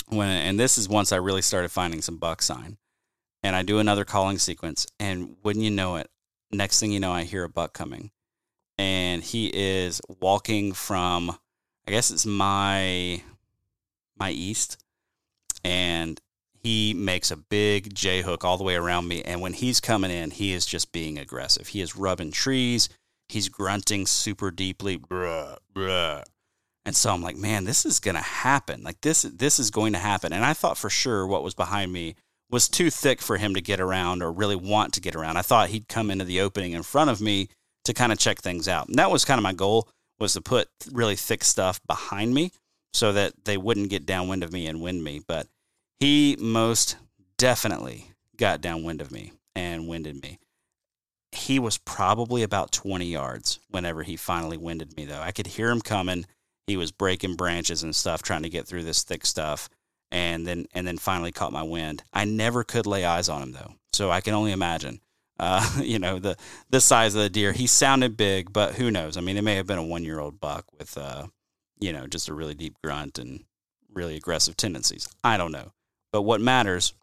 When 0.08 0.28
and 0.28 0.60
this 0.60 0.78
is 0.78 0.88
once 0.88 1.12
I 1.12 1.16
really 1.16 1.42
started 1.42 1.70
finding 1.70 2.00
some 2.00 2.18
buck 2.18 2.40
sign 2.40 2.78
and 3.42 3.56
I 3.56 3.62
do 3.62 3.78
another 3.78 4.04
calling 4.04 4.38
sequence, 4.38 4.86
and 4.98 5.36
wouldn't 5.44 5.64
you 5.64 5.70
know 5.70 5.96
it, 5.96 6.08
next 6.50 6.80
thing 6.80 6.90
you 6.90 6.98
know, 6.98 7.12
I 7.12 7.22
hear 7.22 7.44
a 7.44 7.48
buck 7.48 7.72
coming, 7.72 8.10
and 8.78 9.22
he 9.22 9.50
is 9.52 10.00
walking 10.20 10.72
from, 10.72 11.30
I 11.86 11.90
guess 11.90 12.10
it's 12.10 12.26
my 12.26 13.22
my 14.18 14.30
east, 14.30 14.82
and 15.64 16.20
he 16.62 16.94
makes 16.94 17.30
a 17.30 17.36
big 17.36 17.94
J 17.94 18.22
hook 18.22 18.44
all 18.44 18.56
the 18.56 18.64
way 18.64 18.74
around 18.74 19.06
me. 19.06 19.22
And 19.22 19.40
when 19.40 19.52
he's 19.52 19.80
coming 19.80 20.10
in, 20.10 20.30
he 20.30 20.52
is 20.52 20.66
just 20.66 20.90
being 20.92 21.18
aggressive. 21.18 21.68
He 21.68 21.80
is 21.80 21.96
rubbing 21.96 22.32
trees. 22.32 22.88
He's 23.28 23.48
grunting 23.48 24.06
super 24.06 24.50
deeply, 24.50 24.98
bruh, 24.98 25.58
bruh. 25.74 26.22
And 26.84 26.94
so 26.94 27.12
I'm 27.12 27.22
like, 27.22 27.36
man, 27.36 27.64
this 27.64 27.84
is 27.84 28.00
gonna 28.00 28.22
happen. 28.22 28.82
Like 28.82 29.00
this, 29.00 29.22
this 29.22 29.58
is 29.58 29.70
going 29.70 29.92
to 29.92 29.98
happen. 29.98 30.32
And 30.32 30.44
I 30.44 30.52
thought 30.52 30.78
for 30.78 30.90
sure 30.90 31.26
what 31.26 31.42
was 31.42 31.54
behind 31.54 31.92
me 31.92 32.14
was 32.50 32.68
too 32.68 32.90
thick 32.90 33.20
for 33.20 33.36
him 33.36 33.54
to 33.54 33.60
get 33.60 33.80
around 33.80 34.22
or 34.22 34.30
really 34.30 34.56
want 34.56 34.92
to 34.94 35.00
get 35.00 35.16
around. 35.16 35.36
I 35.36 35.42
thought 35.42 35.70
he'd 35.70 35.88
come 35.88 36.10
into 36.10 36.24
the 36.24 36.40
opening 36.40 36.72
in 36.72 36.82
front 36.84 37.10
of 37.10 37.20
me 37.20 37.48
to 37.86 37.94
kind 37.94 38.12
of 38.12 38.18
check 38.18 38.40
things 38.40 38.68
out. 38.68 38.88
And 38.88 38.98
that 38.98 39.10
was 39.10 39.24
kind 39.24 39.38
of 39.38 39.42
my 39.42 39.52
goal 39.52 39.88
was 40.18 40.32
to 40.34 40.40
put 40.40 40.68
really 40.92 41.16
thick 41.16 41.44
stuff 41.44 41.80
behind 41.86 42.34
me 42.34 42.50
so 42.92 43.12
that 43.12 43.32
they 43.44 43.56
wouldn't 43.56 43.90
get 43.90 44.06
downwind 44.06 44.42
of 44.42 44.52
me 44.52 44.66
and 44.66 44.80
wind 44.80 45.04
me. 45.04 45.20
But 45.26 45.46
he 46.00 46.36
most 46.38 46.96
definitely 47.38 48.12
got 48.36 48.60
downwind 48.60 49.00
of 49.00 49.12
me 49.12 49.32
and 49.54 49.88
winded 49.88 50.22
me. 50.22 50.38
He 51.32 51.58
was 51.58 51.78
probably 51.78 52.42
about 52.42 52.72
20 52.72 53.04
yards 53.04 53.58
whenever 53.68 54.02
he 54.02 54.16
finally 54.16 54.56
winded 54.56 54.96
me, 54.96 55.04
though. 55.04 55.20
I 55.20 55.32
could 55.32 55.46
hear 55.46 55.70
him 55.70 55.80
coming. 55.80 56.24
He 56.66 56.76
was 56.76 56.92
breaking 56.92 57.36
branches 57.36 57.82
and 57.82 57.94
stuff, 57.94 58.22
trying 58.22 58.42
to 58.42 58.48
get 58.48 58.66
through 58.66 58.84
this 58.84 59.02
thick 59.02 59.26
stuff, 59.26 59.68
and 60.10 60.46
then 60.46 60.66
and 60.72 60.86
then 60.86 60.98
finally 60.98 61.32
caught 61.32 61.52
my 61.52 61.62
wind. 61.62 62.02
I 62.12 62.24
never 62.24 62.64
could 62.64 62.86
lay 62.86 63.04
eyes 63.04 63.28
on 63.28 63.42
him 63.42 63.52
though, 63.52 63.74
so 63.92 64.10
I 64.10 64.20
can 64.20 64.34
only 64.34 64.52
imagine. 64.52 65.00
Uh, 65.38 65.68
you 65.82 65.98
know 65.98 66.18
the 66.18 66.36
the 66.70 66.80
size 66.80 67.14
of 67.14 67.22
the 67.22 67.30
deer. 67.30 67.52
He 67.52 67.66
sounded 67.66 68.16
big, 68.16 68.52
but 68.52 68.74
who 68.74 68.90
knows? 68.90 69.16
I 69.16 69.20
mean, 69.20 69.36
it 69.36 69.42
may 69.42 69.56
have 69.56 69.66
been 69.66 69.78
a 69.78 69.84
one 69.84 70.04
year 70.04 70.18
old 70.18 70.40
buck 70.40 70.64
with, 70.78 70.96
uh, 70.96 71.26
you 71.78 71.92
know, 71.92 72.06
just 72.06 72.28
a 72.28 72.34
really 72.34 72.54
deep 72.54 72.76
grunt 72.82 73.18
and 73.18 73.44
really 73.92 74.16
aggressive 74.16 74.56
tendencies. 74.56 75.08
I 75.24 75.36
don't 75.36 75.52
know. 75.52 75.72
But 76.12 76.22
what 76.22 76.40
matters 76.40 76.94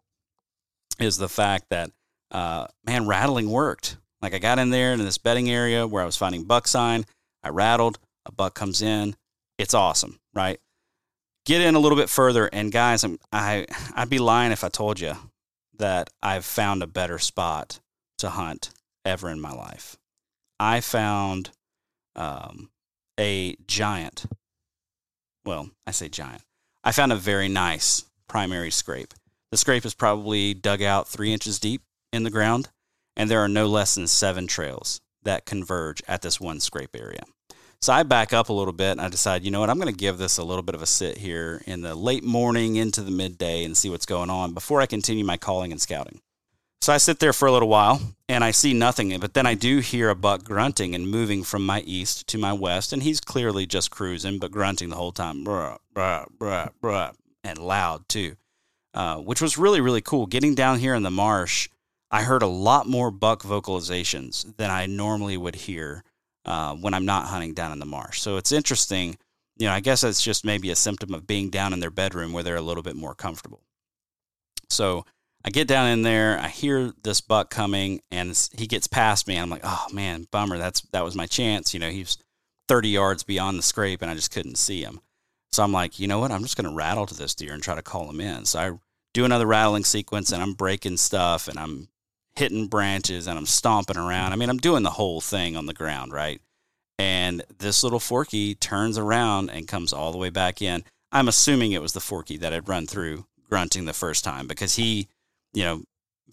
is 0.98 1.16
the 1.16 1.28
fact 1.28 1.66
that, 1.70 1.90
uh, 2.30 2.68
man, 2.84 3.06
rattling 3.06 3.50
worked. 3.50 3.96
Like 4.22 4.34
I 4.34 4.38
got 4.38 4.58
in 4.58 4.70
there 4.70 4.92
in 4.92 4.98
this 5.00 5.18
bedding 5.18 5.50
area 5.50 5.86
where 5.86 6.02
I 6.02 6.06
was 6.06 6.16
finding 6.16 6.44
buck 6.44 6.66
sign. 6.66 7.04
I 7.42 7.50
rattled, 7.50 7.98
a 8.24 8.32
buck 8.32 8.54
comes 8.54 8.80
in. 8.80 9.16
It's 9.58 9.74
awesome, 9.74 10.18
right? 10.32 10.58
Get 11.44 11.60
in 11.60 11.74
a 11.74 11.78
little 11.78 11.98
bit 11.98 12.08
further, 12.08 12.46
and 12.46 12.72
guys, 12.72 13.04
I'm, 13.04 13.18
I 13.30 13.66
I'd 13.94 14.08
be 14.08 14.18
lying 14.18 14.50
if 14.50 14.64
I 14.64 14.70
told 14.70 14.98
you 14.98 15.12
that 15.76 16.08
I've 16.22 16.44
found 16.44 16.82
a 16.82 16.86
better 16.86 17.18
spot 17.18 17.80
to 18.18 18.30
hunt 18.30 18.70
ever 19.04 19.28
in 19.28 19.40
my 19.40 19.52
life. 19.52 19.96
I 20.58 20.80
found 20.80 21.50
um, 22.16 22.70
a 23.18 23.56
giant. 23.66 24.26
Well, 25.44 25.70
I 25.86 25.90
say 25.90 26.08
giant. 26.08 26.42
I 26.82 26.92
found 26.92 27.12
a 27.12 27.16
very 27.16 27.48
nice 27.48 28.04
primary 28.28 28.70
scrape. 28.70 29.14
The 29.50 29.58
scrape 29.58 29.84
is 29.84 29.94
probably 29.94 30.54
dug 30.54 30.82
out 30.82 31.08
three 31.08 31.32
inches 31.32 31.58
deep 31.58 31.82
in 32.12 32.24
the 32.24 32.30
ground, 32.30 32.68
and 33.16 33.30
there 33.30 33.40
are 33.40 33.48
no 33.48 33.66
less 33.66 33.94
than 33.94 34.06
seven 34.06 34.46
trails 34.46 35.00
that 35.22 35.46
converge 35.46 36.02
at 36.08 36.22
this 36.22 36.40
one 36.40 36.60
scrape 36.60 36.96
area. 36.96 37.22
So 37.80 37.92
I 37.92 38.02
back 38.02 38.32
up 38.32 38.48
a 38.48 38.52
little 38.52 38.72
bit 38.72 38.92
and 38.92 39.00
I 39.00 39.08
decide, 39.10 39.44
you 39.44 39.50
know 39.50 39.60
what, 39.60 39.68
I'm 39.68 39.78
going 39.78 39.92
to 39.92 39.98
give 39.98 40.16
this 40.16 40.38
a 40.38 40.44
little 40.44 40.62
bit 40.62 40.74
of 40.74 40.80
a 40.80 40.86
sit 40.86 41.18
here 41.18 41.62
in 41.66 41.82
the 41.82 41.94
late 41.94 42.24
morning 42.24 42.76
into 42.76 43.02
the 43.02 43.10
midday 43.10 43.62
and 43.64 43.76
see 43.76 43.90
what's 43.90 44.06
going 44.06 44.30
on 44.30 44.54
before 44.54 44.80
I 44.80 44.86
continue 44.86 45.22
my 45.24 45.36
calling 45.36 45.70
and 45.70 45.80
scouting. 45.80 46.20
So 46.84 46.92
I 46.92 46.98
sit 46.98 47.18
there 47.18 47.32
for 47.32 47.48
a 47.48 47.50
little 47.50 47.70
while 47.70 47.98
and 48.28 48.44
I 48.44 48.50
see 48.50 48.74
nothing, 48.74 49.18
but 49.18 49.32
then 49.32 49.46
I 49.46 49.54
do 49.54 49.78
hear 49.78 50.10
a 50.10 50.14
buck 50.14 50.44
grunting 50.44 50.94
and 50.94 51.08
moving 51.08 51.42
from 51.42 51.64
my 51.64 51.80
east 51.80 52.26
to 52.26 52.36
my 52.36 52.52
west, 52.52 52.92
and 52.92 53.02
he's 53.02 53.22
clearly 53.22 53.64
just 53.64 53.90
cruising, 53.90 54.38
but 54.38 54.50
grunting 54.50 54.90
the 54.90 54.96
whole 54.96 55.10
time, 55.10 55.46
bruh, 55.46 55.78
bruh, 55.94 56.26
bruh, 56.38 56.68
bruh, 56.82 57.14
and 57.42 57.56
loud 57.56 58.06
too, 58.06 58.36
uh, 58.92 59.16
which 59.16 59.40
was 59.40 59.56
really, 59.56 59.80
really 59.80 60.02
cool. 60.02 60.26
Getting 60.26 60.54
down 60.54 60.78
here 60.78 60.94
in 60.94 61.02
the 61.02 61.10
marsh, 61.10 61.70
I 62.10 62.22
heard 62.22 62.42
a 62.42 62.46
lot 62.46 62.86
more 62.86 63.10
buck 63.10 63.44
vocalizations 63.44 64.54
than 64.58 64.70
I 64.70 64.84
normally 64.84 65.38
would 65.38 65.54
hear 65.54 66.04
uh, 66.44 66.74
when 66.74 66.92
I'm 66.92 67.06
not 67.06 67.28
hunting 67.28 67.54
down 67.54 67.72
in 67.72 67.78
the 67.78 67.86
marsh. 67.86 68.20
So 68.20 68.36
it's 68.36 68.52
interesting. 68.52 69.16
You 69.56 69.68
know, 69.68 69.72
I 69.72 69.80
guess 69.80 70.04
it's 70.04 70.22
just 70.22 70.44
maybe 70.44 70.68
a 70.68 70.76
symptom 70.76 71.14
of 71.14 71.26
being 71.26 71.48
down 71.48 71.72
in 71.72 71.80
their 71.80 71.88
bedroom 71.88 72.34
where 72.34 72.42
they're 72.42 72.56
a 72.56 72.60
little 72.60 72.82
bit 72.82 72.94
more 72.94 73.14
comfortable. 73.14 73.62
So 74.68 75.06
I 75.44 75.50
get 75.50 75.68
down 75.68 75.88
in 75.88 76.02
there, 76.02 76.38
I 76.40 76.48
hear 76.48 76.92
this 77.02 77.20
buck 77.20 77.50
coming, 77.50 78.00
and 78.10 78.48
he 78.56 78.66
gets 78.66 78.86
past 78.86 79.28
me. 79.28 79.36
I'm 79.36 79.50
like, 79.50 79.60
oh 79.62 79.86
man, 79.92 80.26
bummer. 80.30 80.56
That's 80.56 80.80
that 80.92 81.04
was 81.04 81.14
my 81.14 81.26
chance. 81.26 81.74
You 81.74 81.80
know, 81.80 81.90
he's 81.90 82.16
30 82.68 82.88
yards 82.88 83.22
beyond 83.22 83.58
the 83.58 83.62
scrape, 83.62 84.00
and 84.00 84.10
I 84.10 84.14
just 84.14 84.30
couldn't 84.30 84.56
see 84.56 84.82
him. 84.82 85.00
So 85.52 85.62
I'm 85.62 85.72
like, 85.72 86.00
you 86.00 86.08
know 86.08 86.18
what? 86.18 86.32
I'm 86.32 86.42
just 86.42 86.56
to 86.56 86.74
rattle 86.74 87.06
to 87.06 87.14
this 87.14 87.34
deer 87.34 87.52
and 87.52 87.62
try 87.62 87.74
to 87.74 87.82
call 87.82 88.08
him 88.08 88.20
in. 88.20 88.46
So 88.46 88.58
I 88.58 88.72
do 89.12 89.24
another 89.24 89.46
rattling 89.46 89.84
sequence, 89.84 90.32
and 90.32 90.42
I'm 90.42 90.54
breaking 90.54 90.96
stuff, 90.96 91.46
and 91.46 91.58
I'm 91.58 91.88
hitting 92.36 92.66
branches, 92.66 93.26
and 93.26 93.38
I'm 93.38 93.46
stomping 93.46 93.98
around. 93.98 94.32
I 94.32 94.36
mean, 94.36 94.48
I'm 94.48 94.56
doing 94.56 94.82
the 94.82 94.90
whole 94.90 95.20
thing 95.20 95.56
on 95.56 95.66
the 95.66 95.74
ground, 95.74 96.12
right? 96.12 96.40
And 96.98 97.44
this 97.58 97.84
little 97.84 98.00
forky 98.00 98.54
turns 98.54 98.96
around 98.96 99.50
and 99.50 99.68
comes 99.68 99.92
all 99.92 100.10
the 100.10 100.18
way 100.18 100.30
back 100.30 100.62
in. 100.62 100.84
I'm 101.12 101.28
assuming 101.28 101.72
it 101.72 101.82
was 101.82 101.92
the 101.92 102.00
forky 102.00 102.36
that 102.38 102.52
had 102.52 102.68
run 102.68 102.86
through 102.86 103.26
grunting 103.48 103.84
the 103.84 103.92
first 103.92 104.24
time 104.24 104.48
because 104.48 104.76
he 104.76 105.08
you 105.54 105.62
know, 105.64 105.82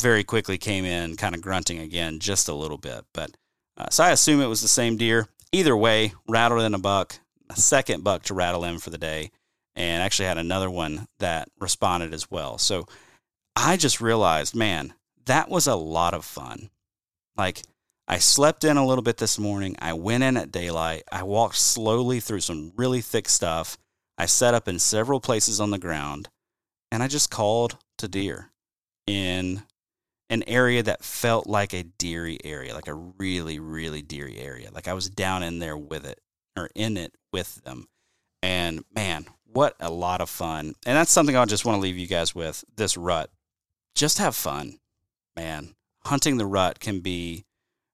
very 0.01 0.23
quickly 0.23 0.57
came 0.57 0.83
in 0.83 1.15
kind 1.15 1.35
of 1.35 1.41
grunting 1.41 1.79
again 1.79 2.19
just 2.19 2.49
a 2.49 2.53
little 2.53 2.77
bit. 2.77 3.05
But 3.13 3.31
uh, 3.77 3.89
so 3.89 4.03
I 4.03 4.11
assume 4.11 4.41
it 4.41 4.47
was 4.47 4.61
the 4.61 4.67
same 4.67 4.97
deer. 4.97 5.27
Either 5.51 5.77
way, 5.77 6.13
rattled 6.27 6.61
in 6.61 6.73
a 6.73 6.79
buck, 6.79 7.19
a 7.49 7.55
second 7.55 8.03
buck 8.03 8.23
to 8.23 8.33
rattle 8.33 8.65
in 8.65 8.79
for 8.79 8.89
the 8.89 8.97
day, 8.97 9.31
and 9.75 10.01
actually 10.01 10.25
had 10.25 10.37
another 10.37 10.69
one 10.69 11.07
that 11.19 11.49
responded 11.59 12.13
as 12.13 12.29
well. 12.29 12.57
So 12.57 12.87
I 13.55 13.77
just 13.77 14.01
realized, 14.01 14.55
man, 14.55 14.93
that 15.25 15.49
was 15.49 15.67
a 15.67 15.75
lot 15.75 16.13
of 16.13 16.25
fun. 16.25 16.69
Like, 17.37 17.61
I 18.07 18.17
slept 18.17 18.63
in 18.63 18.77
a 18.77 18.85
little 18.85 19.03
bit 19.03 19.17
this 19.17 19.39
morning. 19.39 19.75
I 19.79 19.93
went 19.93 20.23
in 20.23 20.35
at 20.35 20.51
daylight. 20.51 21.03
I 21.11 21.23
walked 21.23 21.55
slowly 21.55 22.19
through 22.19 22.41
some 22.41 22.73
really 22.75 23.01
thick 23.01 23.29
stuff. 23.29 23.77
I 24.17 24.25
set 24.25 24.53
up 24.53 24.67
in 24.67 24.79
several 24.79 25.19
places 25.19 25.61
on 25.61 25.71
the 25.71 25.79
ground, 25.79 26.29
and 26.91 27.01
I 27.01 27.07
just 27.07 27.29
called 27.29 27.77
to 27.97 28.07
deer 28.07 28.50
in 29.11 29.61
an 30.29 30.43
area 30.47 30.81
that 30.81 31.03
felt 31.03 31.45
like 31.45 31.73
a 31.73 31.83
deery 31.83 32.37
area, 32.45 32.73
like 32.73 32.87
a 32.87 32.93
really, 32.93 33.59
really 33.59 34.01
deery 34.01 34.37
area. 34.37 34.69
Like 34.71 34.87
I 34.87 34.93
was 34.93 35.09
down 35.09 35.43
in 35.43 35.59
there 35.59 35.77
with 35.77 36.05
it 36.05 36.21
or 36.55 36.69
in 36.73 36.95
it 36.95 37.13
with 37.33 37.61
them. 37.65 37.87
And 38.41 38.85
man, 38.95 39.25
what 39.45 39.75
a 39.81 39.91
lot 39.91 40.21
of 40.21 40.29
fun. 40.29 40.73
And 40.85 40.95
that's 40.95 41.11
something 41.11 41.35
I 41.35 41.43
just 41.43 41.65
want 41.65 41.75
to 41.75 41.81
leave 41.81 41.97
you 41.97 42.07
guys 42.07 42.33
with 42.33 42.63
this 42.77 42.95
rut. 42.95 43.29
Just 43.93 44.19
have 44.19 44.35
fun, 44.35 44.79
man. 45.35 45.75
Hunting 46.05 46.37
the 46.37 46.45
rut 46.45 46.79
can 46.79 47.01
be 47.01 47.43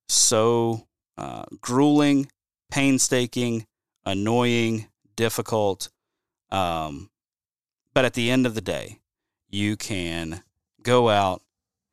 so 0.08 0.88
uh, 1.18 1.46
grueling, 1.60 2.32
painstaking, 2.70 3.66
annoying, 4.06 4.88
difficult. 5.16 5.90
Um, 6.52 7.10
but 7.96 8.06
at 8.06 8.14
the 8.14 8.30
end 8.30 8.46
of 8.46 8.54
the 8.54 8.62
day, 8.62 9.00
you 9.50 9.76
can 9.76 10.44
go 10.88 11.10
out, 11.10 11.42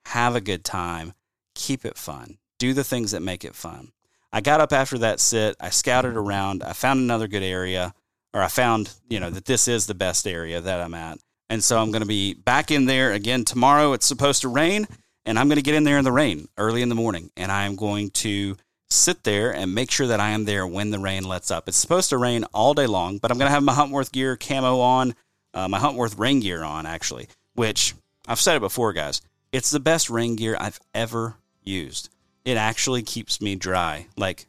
have 0.06 0.36
a 0.36 0.40
good 0.40 0.64
time, 0.64 1.12
keep 1.56 1.84
it 1.84 1.98
fun, 1.98 2.38
do 2.60 2.72
the 2.72 2.84
things 2.84 3.10
that 3.10 3.22
make 3.22 3.44
it 3.44 3.56
fun. 3.56 3.90
I 4.32 4.40
got 4.40 4.60
up 4.60 4.72
after 4.72 4.98
that 4.98 5.18
sit, 5.18 5.56
I 5.60 5.70
scouted 5.70 6.16
around, 6.16 6.62
I 6.62 6.72
found 6.74 7.00
another 7.00 7.26
good 7.26 7.42
area, 7.42 7.92
or 8.32 8.40
I 8.40 8.46
found, 8.46 8.94
you 9.08 9.18
know, 9.18 9.30
that 9.30 9.46
this 9.46 9.66
is 9.66 9.86
the 9.86 9.94
best 9.94 10.28
area 10.28 10.60
that 10.60 10.80
I'm 10.80 10.94
at. 10.94 11.18
And 11.50 11.62
so 11.62 11.80
I'm 11.80 11.90
going 11.90 12.02
to 12.02 12.08
be 12.08 12.34
back 12.34 12.70
in 12.70 12.86
there 12.86 13.12
again 13.12 13.44
tomorrow. 13.44 13.92
It's 13.94 14.06
supposed 14.06 14.42
to 14.42 14.48
rain, 14.48 14.86
and 15.26 15.38
I'm 15.38 15.48
going 15.48 15.56
to 15.56 15.62
get 15.62 15.74
in 15.74 15.84
there 15.84 15.98
in 15.98 16.04
the 16.04 16.12
rain 16.12 16.46
early 16.56 16.80
in 16.80 16.88
the 16.88 16.94
morning, 16.94 17.30
and 17.36 17.50
I 17.50 17.64
am 17.64 17.74
going 17.74 18.10
to 18.10 18.56
sit 18.90 19.24
there 19.24 19.52
and 19.52 19.74
make 19.74 19.90
sure 19.90 20.06
that 20.06 20.20
I 20.20 20.30
am 20.30 20.44
there 20.44 20.66
when 20.68 20.90
the 20.90 21.00
rain 21.00 21.24
lets 21.24 21.50
up. 21.50 21.68
It's 21.68 21.76
supposed 21.76 22.10
to 22.10 22.18
rain 22.18 22.44
all 22.54 22.74
day 22.74 22.86
long, 22.86 23.18
but 23.18 23.32
I'm 23.32 23.38
going 23.38 23.48
to 23.48 23.54
have 23.54 23.64
my 23.64 23.74
Huntworth 23.74 24.12
gear 24.12 24.36
camo 24.36 24.78
on, 24.78 25.14
uh, 25.52 25.66
my 25.66 25.80
Huntworth 25.80 26.16
rain 26.16 26.38
gear 26.40 26.62
on, 26.62 26.86
actually, 26.86 27.28
which 27.54 27.94
I've 28.26 28.40
said 28.40 28.56
it 28.56 28.60
before, 28.60 28.92
guys. 28.92 29.20
It's 29.52 29.70
the 29.70 29.80
best 29.80 30.10
rain 30.10 30.36
gear 30.36 30.56
I've 30.58 30.80
ever 30.94 31.36
used. 31.62 32.08
It 32.44 32.56
actually 32.56 33.02
keeps 33.02 33.40
me 33.40 33.54
dry, 33.54 34.06
like 34.16 34.46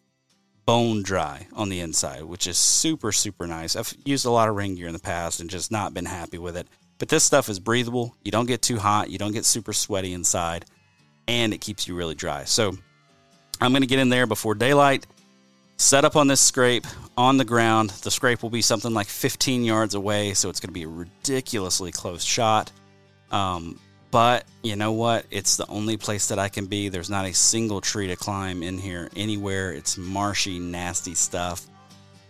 bone 0.65 1.03
dry 1.03 1.47
on 1.53 1.69
the 1.69 1.79
inside, 1.79 2.23
which 2.23 2.47
is 2.47 2.57
super, 2.57 3.11
super 3.11 3.47
nice. 3.47 3.75
I've 3.75 3.93
used 4.03 4.25
a 4.25 4.31
lot 4.31 4.49
of 4.49 4.55
rain 4.55 4.75
gear 4.75 4.87
in 4.87 4.93
the 4.93 4.99
past 4.99 5.39
and 5.39 5.49
just 5.49 5.71
not 5.71 5.93
been 5.93 6.05
happy 6.05 6.37
with 6.37 6.57
it. 6.57 6.67
But 6.97 7.09
this 7.09 7.23
stuff 7.23 7.49
is 7.49 7.59
breathable. 7.59 8.15
You 8.23 8.31
don't 8.31 8.47
get 8.47 8.61
too 8.61 8.77
hot, 8.77 9.09
you 9.09 9.17
don't 9.17 9.33
get 9.33 9.45
super 9.45 9.73
sweaty 9.73 10.13
inside, 10.13 10.65
and 11.27 11.53
it 11.53 11.61
keeps 11.61 11.87
you 11.87 11.95
really 11.95 12.15
dry. 12.15 12.45
So 12.45 12.77
I'm 13.61 13.71
going 13.71 13.81
to 13.81 13.87
get 13.87 13.99
in 13.99 14.09
there 14.09 14.27
before 14.27 14.55
daylight, 14.55 15.05
set 15.77 16.05
up 16.05 16.15
on 16.15 16.27
this 16.27 16.41
scrape 16.41 16.85
on 17.17 17.37
the 17.37 17.45
ground. 17.45 17.89
The 17.89 18.11
scrape 18.11 18.41
will 18.41 18.49
be 18.49 18.61
something 18.61 18.93
like 18.93 19.07
15 19.07 19.63
yards 19.63 19.93
away, 19.93 20.33
so 20.33 20.49
it's 20.49 20.59
going 20.59 20.69
to 20.69 20.73
be 20.73 20.83
a 20.83 20.87
ridiculously 20.87 21.91
close 21.91 22.23
shot. 22.23 22.71
Um, 23.31 23.79
but 24.11 24.45
you 24.63 24.75
know 24.75 24.93
what? 24.93 25.25
It's 25.29 25.57
the 25.57 25.67
only 25.67 25.97
place 25.97 26.29
that 26.29 26.39
I 26.39 26.47
can 26.47 26.67
be. 26.67 26.89
There's 26.89 27.09
not 27.09 27.25
a 27.25 27.33
single 27.33 27.81
tree 27.81 28.07
to 28.07 28.15
climb 28.15 28.63
in 28.63 28.77
here 28.77 29.09
anywhere. 29.15 29.71
It's 29.73 29.97
marshy, 29.97 30.57
nasty 30.59 31.15
stuff. 31.15 31.65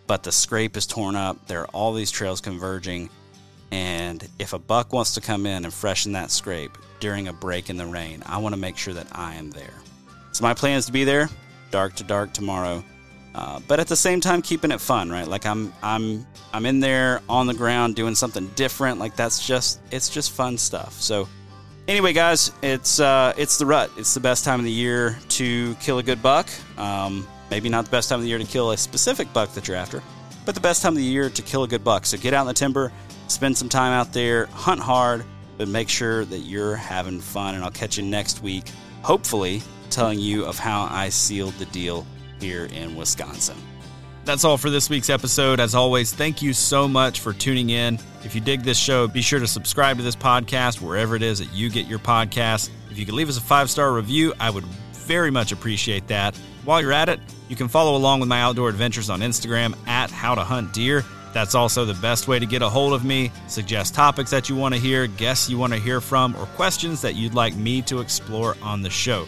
But 0.08 0.24
the 0.24 0.32
scrape 0.32 0.78
is 0.78 0.88
torn 0.88 1.16
up. 1.16 1.48
There 1.48 1.62
are 1.62 1.68
all 1.68 1.94
these 1.94 2.12
trails 2.12 2.42
converging. 2.42 3.10
And 3.72 4.28
if 4.40 4.54
a 4.54 4.60
buck 4.60 4.94
wants 4.94 5.14
to 5.16 5.22
come 5.22 5.46
in 5.46 5.66
and 5.66 5.74
freshen 5.74 6.14
that 6.14 6.32
scrape 6.32 6.78
during 7.00 7.28
a 7.28 7.34
break 7.34 7.70
in 7.70 7.78
the 7.78 7.86
rain, 7.86 8.24
I 8.26 8.38
want 8.38 8.56
to 8.56 8.62
make 8.62 8.78
sure 8.78 8.94
that 8.94 9.08
I 9.12 9.36
am 9.36 9.52
there. 9.52 9.74
So 10.32 10.44
my 10.44 10.54
plan 10.54 10.78
is 10.78 10.86
to 10.88 10.92
be 10.92 11.04
there, 11.04 11.30
dark 11.72 11.96
to 11.96 12.04
dark 12.04 12.34
tomorrow. 12.34 12.84
Uh, 13.36 13.60
but 13.68 13.82
at 13.82 13.88
the 13.88 13.98
same 13.98 14.22
time, 14.22 14.42
keeping 14.42 14.72
it 14.72 14.80
fun, 14.80 15.10
right? 15.10 15.28
Like 15.28 15.46
I'm, 15.46 15.74
I'm, 15.84 16.26
I'm 16.54 16.66
in 16.66 16.80
there 16.80 17.22
on 17.28 17.48
the 17.48 17.54
ground 17.54 17.94
doing 17.98 18.16
something 18.16 18.48
different. 18.56 18.98
Like 18.98 19.18
that's 19.18 19.46
just, 19.46 19.82
it's 19.92 20.08
just 20.08 20.32
fun 20.32 20.58
stuff. 20.58 20.94
So, 21.02 21.28
anyway, 21.86 22.14
guys, 22.14 22.54
it's, 22.62 23.02
uh, 23.02 23.34
it's 23.38 23.58
the 23.58 23.66
rut. 23.66 23.92
It's 23.98 24.14
the 24.14 24.22
best 24.22 24.46
time 24.46 24.60
of 24.60 24.66
the 24.66 24.72
year 24.72 25.20
to 25.30 25.76
kill 25.82 26.00
a 26.00 26.04
good 26.04 26.24
buck. 26.24 26.48
Um, 26.78 27.28
maybe 27.52 27.68
not 27.68 27.84
the 27.84 27.92
best 27.92 28.08
time 28.08 28.20
of 28.20 28.24
the 28.24 28.30
year 28.30 28.38
to 28.38 28.46
kill 28.46 28.72
a 28.72 28.78
specific 28.78 29.32
buck 29.34 29.52
that 29.52 29.68
you're 29.68 29.76
after, 29.76 30.02
but 30.46 30.56
the 30.56 30.62
best 30.62 30.82
time 30.82 30.94
of 30.94 30.98
the 30.98 31.04
year 31.04 31.30
to 31.30 31.42
kill 31.42 31.64
a 31.64 31.68
good 31.68 31.84
buck. 31.84 32.06
So 32.06 32.18
get 32.18 32.34
out 32.34 32.44
in 32.44 32.48
the 32.48 32.54
timber, 32.54 32.90
spend 33.28 33.58
some 33.58 33.68
time 33.68 33.92
out 33.92 34.14
there, 34.14 34.46
hunt 34.46 34.80
hard, 34.80 35.26
but 35.58 35.68
make 35.68 35.90
sure 35.90 36.24
that 36.24 36.40
you're 36.40 36.78
having 36.78 37.20
fun. 37.20 37.56
And 37.56 37.66
I'll 37.66 37.72
catch 37.72 37.98
you 37.98 38.04
next 38.06 38.42
week, 38.42 38.64
hopefully, 39.02 39.62
telling 39.90 40.20
you 40.20 40.46
of 40.46 40.58
how 40.58 40.88
I 40.90 41.10
sealed 41.10 41.56
the 41.56 41.66
deal 41.66 42.08
here 42.40 42.66
in 42.66 42.96
Wisconsin. 42.96 43.58
That's 44.26 44.44
all 44.44 44.58
for 44.58 44.72
this 44.72 44.90
week's 44.90 45.12
episode. 45.12 45.60
As 45.60 45.76
always, 45.76 46.12
thank 46.12 46.42
you 46.42 46.52
so 46.52 46.88
much 46.88 47.20
for 47.20 47.32
tuning 47.32 47.70
in. 47.70 48.00
If 48.24 48.34
you 48.34 48.42
dig 48.42 48.64
this 48.64 48.78
show, 48.78 49.08
be 49.08 49.22
sure 49.22 49.40
to 49.40 49.46
subscribe 49.46 49.98
to 49.98 50.04
this 50.04 50.16
podcast 50.16 50.82
wherever 50.82 51.16
it 51.16 51.22
is 51.22 51.38
that 51.38 51.54
you 51.54 51.70
get 51.70 51.86
your 51.86 52.00
podcasts. 52.00 52.72
If 52.90 52.98
you 52.98 53.06
could 53.06 53.14
leave 53.14 53.30
us 53.30 53.38
a 53.38 53.42
five 53.42 53.70
star 53.70 53.94
review, 53.94 54.34
I 54.40 54.50
would 54.50 54.66
very 54.94 55.30
much 55.30 55.52
appreciate 55.52 56.08
that. 56.08 56.36
While 56.64 56.82
you're 56.82 56.92
at 56.92 57.10
it, 57.10 57.20
you 57.50 57.56
can 57.56 57.68
follow 57.68 57.96
along 57.96 58.20
with 58.20 58.28
my 58.28 58.42
outdoor 58.42 58.70
adventures 58.70 59.12
on 59.12 59.20
Instagram 59.20 59.78
at 59.88 60.10
How 60.10 60.34
to 60.34 60.44
Hunt 60.44 60.74
Deer. 60.74 61.04
That's 61.32 61.54
also 61.54 61.86
the 61.86 61.94
best 61.96 62.28
way 62.28 62.40
to 62.40 62.46
get 62.48 62.64
a 62.64 62.70
hold 62.70 62.94
of 62.94 63.06
me, 63.06 63.32
suggest 63.48 63.94
topics 63.94 64.32
that 64.32 64.50
you 64.50 64.56
want 64.56 64.74
to 64.74 64.80
hear, 64.80 65.06
guests 65.06 65.50
you 65.50 65.60
want 65.60 65.74
to 65.74 65.80
hear 65.80 66.02
from, 66.02 66.36
or 66.38 66.46
questions 66.48 67.02
that 67.02 67.14
you'd 67.14 67.36
like 67.36 67.56
me 67.56 67.84
to 67.84 68.00
explore 68.00 68.56
on 68.64 68.82
the 68.82 68.90
show. 68.90 69.28